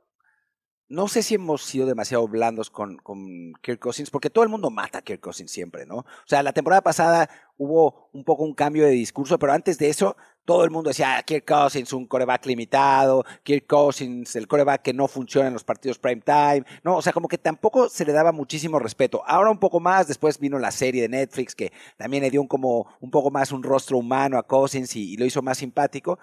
[0.88, 4.70] no sé si hemos sido demasiado blandos con, con Kirk Cousins, porque todo el mundo
[4.70, 5.96] mata a Kirk Cousins siempre, ¿no?
[5.98, 9.90] O sea, la temporada pasada hubo un poco un cambio de discurso, pero antes de
[9.90, 14.80] eso, todo el mundo decía, ah, Kirk Cousins, un coreback limitado, Kirk Cousins, el coreback
[14.80, 16.96] que no funciona en los partidos prime time, ¿no?
[16.96, 19.22] O sea, como que tampoco se le daba muchísimo respeto.
[19.26, 22.48] Ahora un poco más, después vino la serie de Netflix que también le dio un,
[22.48, 26.18] como, un poco más un rostro humano a Cousins y, y lo hizo más simpático.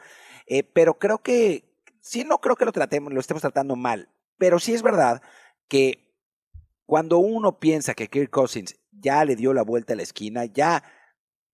[0.48, 1.66] Eh, pero creo que,
[2.02, 4.10] sí, no creo que lo tratemos, lo estemos tratando mal.
[4.38, 5.22] Pero sí es verdad
[5.68, 6.14] que
[6.86, 10.84] cuando uno piensa que Kirk Cousins ya le dio la vuelta a la esquina, ya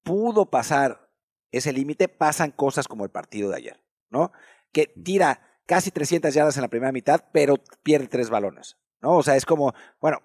[0.04, 1.10] pudo pasar
[1.52, 4.32] ese límite, pasan cosas como el partido de ayer, ¿no?
[4.72, 9.18] Que tira casi 300 yardas en la primera mitad, pero pierde tres balones, ¿no?
[9.18, 10.22] O sea, es como, bueno,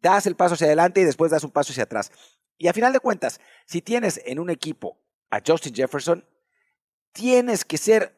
[0.00, 2.10] das el paso hacia adelante y después das un paso hacia atrás.
[2.58, 4.98] Y a final de cuentas, si tienes en un equipo
[5.30, 6.24] a Justin Jefferson,
[7.12, 8.15] tienes que ser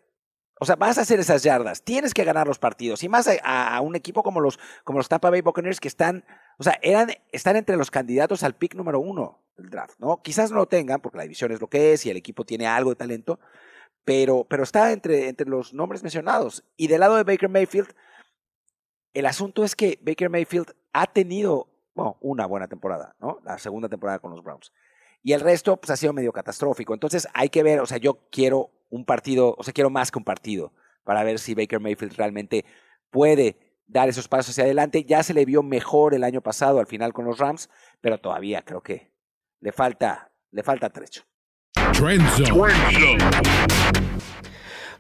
[0.61, 3.03] o sea, vas a hacer esas yardas, tienes que ganar los partidos.
[3.03, 6.25] Y más a, un equipo como los, como los Tampa Bay Buccaneers que están,
[6.59, 10.21] o sea, eran, están entre los candidatos al pick número uno del draft, ¿no?
[10.23, 12.67] Quizás no lo tengan porque la división es lo que es y el equipo tiene
[12.67, 13.39] algo de talento,
[14.05, 16.65] pero, pero está entre, entre los nombres mencionados.
[16.77, 17.95] Y del lado de Baker Mayfield,
[19.15, 21.69] el asunto es que Baker Mayfield ha tenido,
[22.21, 23.41] una buena temporada, ¿no?
[23.45, 24.73] La segunda temporada con los Browns.
[25.23, 26.95] Y el resto, pues ha sido medio catastrófico.
[26.95, 30.19] Entonces hay que ver, o sea, yo quiero un partido, o sea, quiero más que
[30.19, 30.73] un partido
[31.05, 32.65] para ver si Baker Mayfield realmente
[33.11, 35.05] puede dar esos pasos hacia adelante.
[35.05, 37.69] Ya se le vio mejor el año pasado al final con los Rams,
[38.01, 39.13] pero todavía creo que
[39.61, 41.25] le falta, le falta trecho.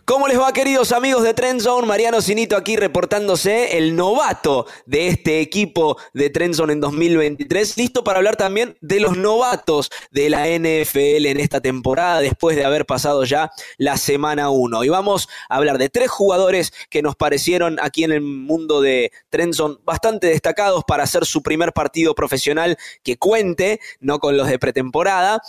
[0.08, 1.86] ¿Cómo les va, queridos amigos de Trend Zone?
[1.86, 8.02] Mariano Sinito aquí reportándose, el novato de este equipo de Trend Zone en 2023, listo
[8.04, 12.86] para hablar también de los novatos de la NFL en esta temporada, después de haber
[12.86, 14.82] pasado ya la semana 1.
[14.84, 19.12] Y vamos a hablar de tres jugadores que nos parecieron aquí en el mundo de
[19.28, 24.48] Trend Zone bastante destacados para hacer su primer partido profesional que cuente, no con los
[24.48, 25.42] de pretemporada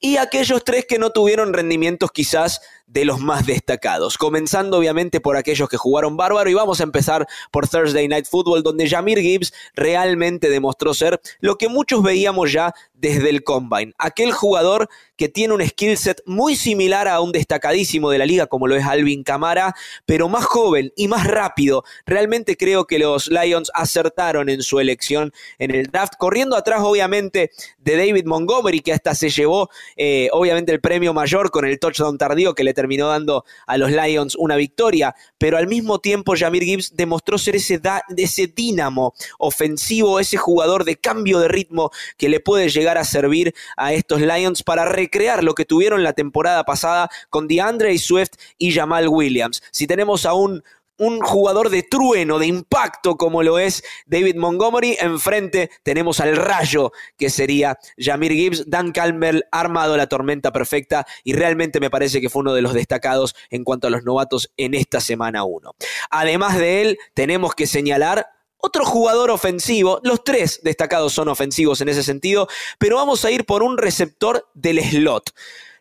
[0.00, 4.16] y aquellos tres que no tuvieron rendimientos quizás de los más destacados.
[4.16, 8.62] Comenzando obviamente por aquellos que jugaron bárbaro y vamos a empezar por Thursday Night Football
[8.62, 13.92] donde Jamir Gibbs realmente demostró ser lo que muchos veíamos ya desde el combine.
[13.98, 18.46] Aquel jugador que tiene un skill set muy similar a un destacadísimo de la liga
[18.46, 21.84] como lo es Alvin Camara, pero más joven y más rápido.
[22.06, 27.50] Realmente creo que los Lions acertaron en su elección en el draft, corriendo atrás obviamente
[27.78, 32.18] de David Montgomery, que hasta se llevó eh, obviamente el premio mayor con el touchdown
[32.18, 36.62] tardío que le terminó dando a los Lions una victoria, pero al mismo tiempo Jamir
[36.62, 37.80] Gibbs demostró ser ese,
[38.16, 43.54] ese dínamo ofensivo, ese jugador de cambio de ritmo que le puede llegar a servir
[43.76, 48.72] a estos Lions para recrear lo que tuvieron la temporada pasada con DeAndre Swift y
[48.72, 49.62] Jamal Williams.
[49.70, 50.62] Si tenemos a un
[50.98, 54.96] un jugador de trueno, de impacto como lo es David Montgomery.
[55.00, 61.32] Enfrente tenemos al rayo que sería Jamir Gibbs, Dan Calmer armado la tormenta perfecta y
[61.32, 64.74] realmente me parece que fue uno de los destacados en cuanto a los novatos en
[64.74, 65.74] esta semana 1.
[66.10, 68.26] Además de él, tenemos que señalar
[68.58, 73.44] otro jugador ofensivo, los tres destacados son ofensivos en ese sentido, pero vamos a ir
[73.44, 75.32] por un receptor del slot.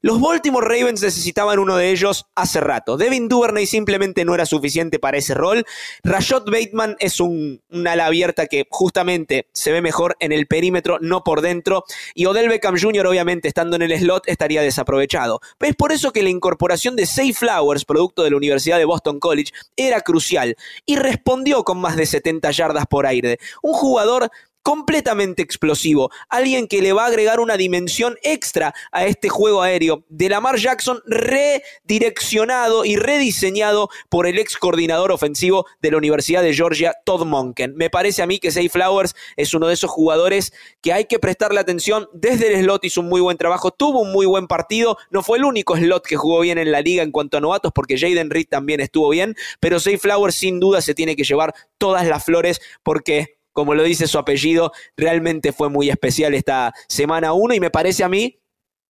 [0.06, 2.96] Los Baltimore Ravens necesitaban uno de ellos hace rato.
[2.96, 5.66] Devin Duvernay simplemente no era suficiente para ese rol.
[6.04, 11.24] Rashad Bateman es un, ala abierta que justamente se ve mejor en el perímetro, no
[11.24, 11.86] por dentro.
[12.14, 15.40] Y Odell Beckham Jr., obviamente, estando en el slot, estaría desaprovechado.
[15.60, 19.20] Es por eso que la incorporación de Safe Flowers, producto de la Universidad de Boston
[19.20, 20.56] College, era crucial.
[20.86, 23.40] Y respondió con más de 70 yardas por aire.
[23.64, 24.30] Un jugador
[24.66, 30.04] completamente explosivo, alguien que le va a agregar una dimensión extra a este juego aéreo
[30.10, 36.56] de Lamar Jackson redireccionado y rediseñado por el ex coordinador ofensivo de la Universidad de
[36.56, 37.76] Georgia, Todd Monken.
[37.76, 40.52] Me parece a mí que Say Flowers es uno de esos jugadores
[40.82, 42.10] que hay que prestarle atención.
[42.12, 45.38] Desde el slot hizo un muy buen trabajo, tuvo un muy buen partido, no fue
[45.38, 48.32] el único slot que jugó bien en la liga en cuanto a novatos, porque Jaden
[48.32, 52.26] Reed también estuvo bien, pero Say Flowers sin duda se tiene que llevar todas las
[52.26, 57.60] flores porque como lo dice su apellido, realmente fue muy especial esta semana 1 y
[57.62, 58.38] me parece a mí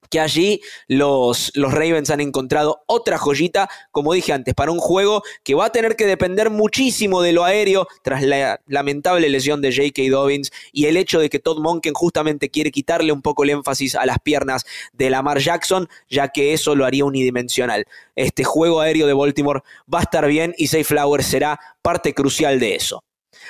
[0.10, 5.22] que allí los, los, Ravens han encontrado otra joyita, como dije antes, para un juego
[5.44, 9.72] que va a tener que depender muchísimo de lo aéreo tras la lamentable lesión de
[9.72, 10.02] J.K.
[10.10, 13.94] Dobbins y el hecho de que Todd Monken justamente quiere quitarle un poco el énfasis
[13.94, 17.86] a las piernas de Lamar Jackson, ya que eso lo haría unidimensional.
[18.16, 19.62] Este juego aéreo de Baltimore
[19.94, 23.05] va a estar bien y Safe Flowers será parte crucial de eso.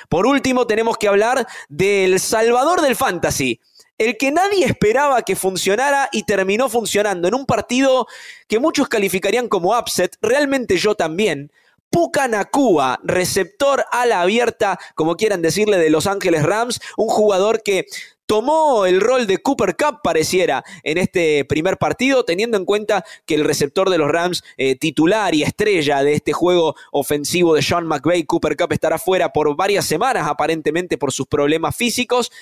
[0.08, 3.60] Por último, tenemos que hablar del Salvador del Fantasy.
[3.98, 8.06] El que nadie esperaba que funcionara y terminó funcionando en un partido
[8.46, 11.50] que muchos calificarían como upset, realmente yo también.
[11.90, 17.62] Puka Nakua, receptor a la abierta, como quieran decirle, de Los Ángeles Rams, un jugador
[17.62, 17.86] que
[18.26, 23.36] tomó el rol de Cooper Cup, pareciera, en este primer partido, teniendo en cuenta que
[23.36, 27.86] el receptor de los Rams, eh, titular y estrella de este juego ofensivo de Sean
[27.86, 32.32] McVay, Cooper Cup, estará fuera por varias semanas, aparentemente por sus problemas físicos.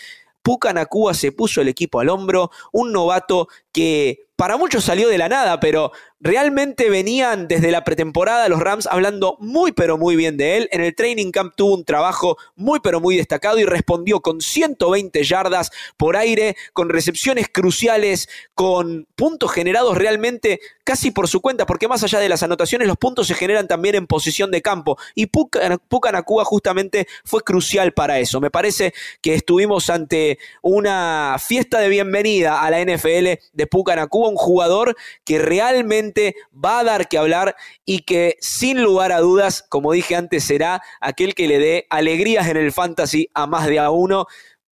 [0.42, 5.16] Puka Nakua se puso el equipo al hombro, un novato que para muchos salió de
[5.16, 5.92] la nada, pero
[6.24, 10.68] realmente venían desde la pretemporada los Rams hablando muy pero muy bien de él.
[10.72, 15.22] En el training camp tuvo un trabajo muy pero muy destacado y respondió con 120
[15.22, 21.88] yardas por aire, con recepciones cruciales, con puntos generados realmente casi por su cuenta, porque
[21.88, 24.98] más allá de las anotaciones, los puntos se generan también en posición de campo.
[25.14, 28.40] Y Puka Nakua justamente fue crucial para eso.
[28.40, 34.28] Me parece que estuvimos ante una fiesta de bienvenida a la NFL de Puka Nakua,
[34.30, 36.13] un jugador que realmente
[36.52, 40.82] va a dar que hablar y que sin lugar a dudas, como dije antes, será
[41.00, 44.26] aquel que le dé alegrías en el fantasy a más de a uno.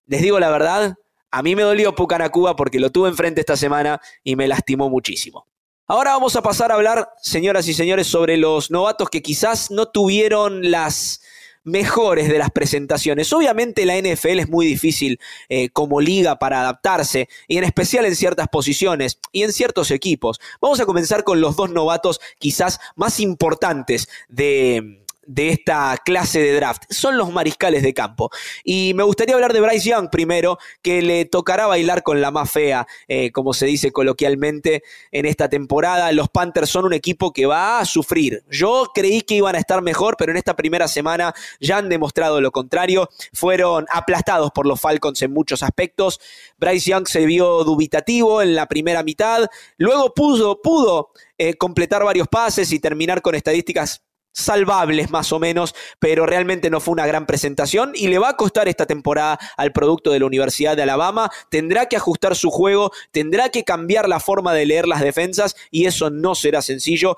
[0.05, 0.95] Les digo la verdad,
[1.31, 4.89] a mí me dolió Puka Nakua porque lo tuve enfrente esta semana y me lastimó
[4.89, 5.47] muchísimo.
[5.87, 9.87] Ahora vamos a pasar a hablar, señoras y señores, sobre los novatos que quizás no
[9.87, 11.21] tuvieron las
[11.63, 13.31] mejores de las presentaciones.
[13.33, 18.15] Obviamente la NFL es muy difícil eh, como liga para adaptarse, y en especial en
[18.15, 20.39] ciertas posiciones y en ciertos equipos.
[20.61, 26.53] Vamos a comenzar con los dos novatos quizás más importantes de de esta clase de
[26.53, 28.29] draft son los mariscales de campo.
[28.63, 32.51] Y me gustaría hablar de Bryce Young primero, que le tocará bailar con la más
[32.51, 36.11] fea, eh, como se dice coloquialmente en esta temporada.
[36.11, 38.43] Los Panthers son un equipo que va a sufrir.
[38.49, 42.41] Yo creí que iban a estar mejor, pero en esta primera semana ya han demostrado
[42.41, 43.09] lo contrario.
[43.33, 46.19] Fueron aplastados por los Falcons en muchos aspectos.
[46.57, 49.47] Bryce Young se vio dubitativo en la primera mitad,
[49.77, 54.03] luego pudo, pudo eh, completar varios pases y terminar con estadísticas
[54.33, 58.37] salvables más o menos, pero realmente no fue una gran presentación y le va a
[58.37, 62.91] costar esta temporada al producto de la Universidad de Alabama, tendrá que ajustar su juego,
[63.11, 67.15] tendrá que cambiar la forma de leer las defensas y eso no será sencillo.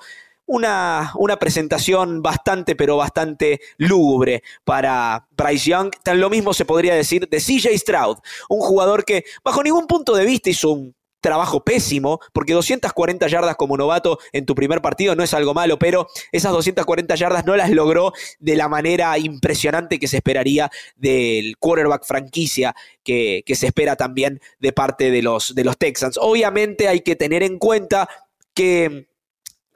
[0.48, 5.90] Una, una, presentación bastante, pero bastante lúgubre para Bryce Young.
[6.04, 10.14] Tan lo mismo se podría decir de CJ Stroud, un jugador que bajo ningún punto
[10.14, 10.95] de vista hizo un
[11.26, 15.76] trabajo pésimo, porque 240 yardas como novato en tu primer partido no es algo malo,
[15.76, 21.56] pero esas 240 yardas no las logró de la manera impresionante que se esperaría del
[21.58, 26.16] quarterback franquicia que, se espera también de parte de los, de los Texans.
[26.20, 28.08] Obviamente hay que tener en cuenta
[28.54, 29.08] que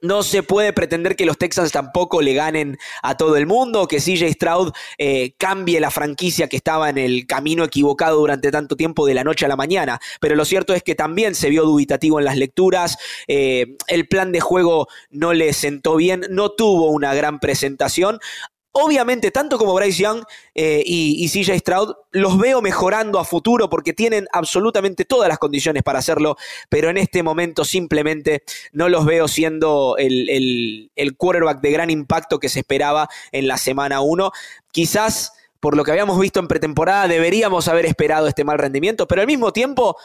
[0.00, 3.98] no se puede pretender que los Texans tampoco le ganen a todo el mundo, que
[3.98, 9.06] CJ Stroud eh, cambie la franquicia que estaba en el camino equivocado durante tanto tiempo
[9.06, 10.00] de la noche a la mañana.
[10.20, 12.98] Pero lo cierto es que también se vio dubitativo en las lecturas,
[13.28, 18.18] eh, el plan de juego no le sentó bien, no tuvo una gran presentación.
[18.72, 20.22] Obviamente, tanto como Bryce Young
[20.54, 25.82] eh, y, CJ Stroud, los veo mejorando a futuro porque tienen absolutamente todas las condiciones
[25.82, 26.36] para hacerlo,
[26.68, 32.38] pero en este momento simplemente no los veo siendo el, el quarterback de gran impacto
[32.38, 34.30] que se esperaba en la semana 1.
[34.70, 39.22] Quizás, por lo que habíamos visto en pretemporada, deberíamos haber esperado este mal rendimiento, pero
[39.22, 39.96] al mismo tiempo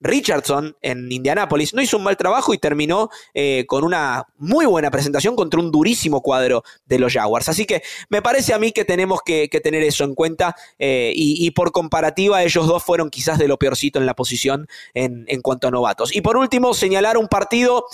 [0.00, 4.90] Richardson en Indianápolis no hizo un mal trabajo y terminó eh, con una muy buena
[4.90, 7.48] presentación contra un durísimo cuadro de los Jaguars.
[7.48, 11.50] Así que me parece a mí que tenemos que, tener eso en cuenta eh, y,
[11.50, 15.68] por comparativa ellos dos fueron quizás de lo peorcito en la posición en, en cuanto
[15.68, 16.14] a novatos.
[16.16, 17.84] Y por último, señalar un partido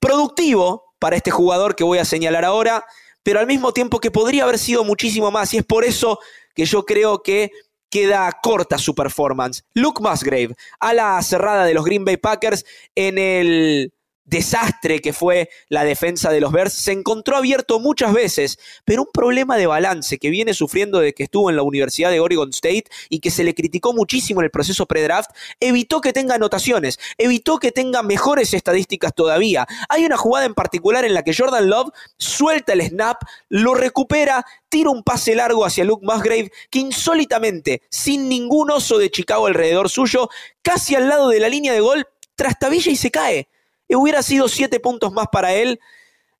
[0.00, 2.84] productivo para este jugador que voy a señalar ahora,
[3.22, 6.18] pero al mismo tiempo que podría haber sido muchísimo más y es por eso
[6.54, 7.50] que yo creo que
[7.94, 9.62] queda corta su performance.
[9.72, 12.64] Luke Musgrave, a la cerrada de los Green Bay Packers
[12.96, 13.92] en el
[14.24, 19.08] desastre que fue la defensa de los Bears, se encontró abierto muchas veces, pero un
[19.12, 22.84] problema de balance que viene sufriendo desde que estuvo en la Universidad de Oregon State
[23.08, 27.58] y que se le criticó muchísimo en el proceso pre-draft, evitó que tenga anotaciones, evitó
[27.58, 29.66] que tenga mejores estadísticas todavía.
[29.88, 34.44] Hay una jugada en particular en la que Jordan Love suelta el snap, lo recupera,
[34.68, 39.90] tira un pase largo hacia Luke Musgrave, que insólitamente, sin ningún oso de Chicago alrededor
[39.90, 40.28] suyo,
[40.62, 42.06] casi al lado de la línea de gol,
[42.36, 43.48] trastabilla y se cae
[43.96, 45.80] hubiera sido siete puntos más para él.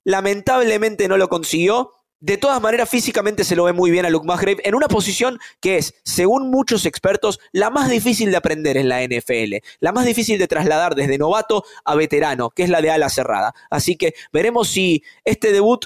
[0.03, 1.93] Lamentablemente no lo consiguió.
[2.19, 5.37] De todas maneras, físicamente se lo ve muy bien a Luke Musgrave en una posición
[5.59, 10.05] que es, según muchos expertos, la más difícil de aprender en la NFL, la más
[10.05, 13.53] difícil de trasladar desde novato a veterano, que es la de ala cerrada.
[13.69, 15.85] Así que veremos si este debut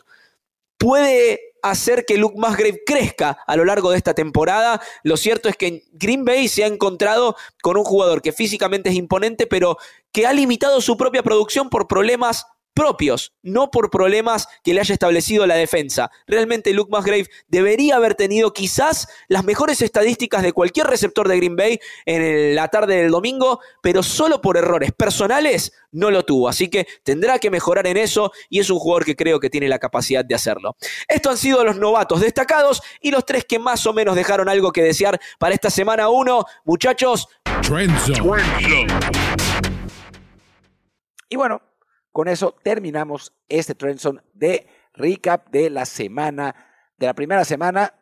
[0.78, 4.82] puede hacer que Luke Musgrave crezca a lo largo de esta temporada.
[5.03, 8.95] Lo cierto es que Green Bay se ha encontrado con un jugador que físicamente es
[8.95, 9.78] imponente, pero
[10.12, 12.45] que ha limitado su propia producción por problemas
[12.80, 16.09] propios, no por problemas que le haya establecido la defensa.
[16.27, 21.57] Realmente Luke Musgrave debería haber tenido quizás las mejores estadísticas de cualquier receptor de Green
[21.57, 26.47] Bay en la tarde del domingo, pero solo por errores personales no lo tuvo.
[26.47, 29.67] Así que tendrá que mejorar en eso y es un jugador que creo que tiene
[29.67, 30.77] la capacidad de hacerlo.
[31.09, 34.71] Estos han sido los novatos destacados y los tres que más o menos dejaron algo
[34.71, 36.45] que desear para esta semana 1.
[36.63, 37.27] Muchachos,
[41.32, 41.61] y bueno,
[42.12, 46.55] con eso terminamos este Trendzone de recap de la semana,
[46.97, 47.93] de la primera semana.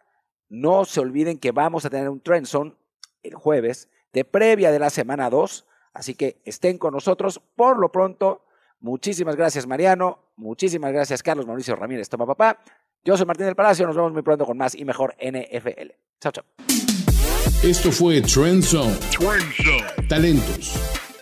[0.49, 2.75] No se olviden que vamos a tener un Trendzone
[3.23, 5.65] el jueves de previa de la semana 2.
[5.93, 7.41] Así que estén con nosotros.
[7.55, 8.45] Por lo pronto,
[8.79, 12.59] muchísimas gracias Mariano, muchísimas gracias Carlos Mauricio Ramírez, toma papá.
[13.03, 15.91] Yo soy Martín del Palacio, nos vemos muy pronto con más y mejor NFL.
[16.19, 16.43] Chao, chao.
[17.63, 18.97] Esto fue Trend Zone.
[20.07, 21.06] Talentos.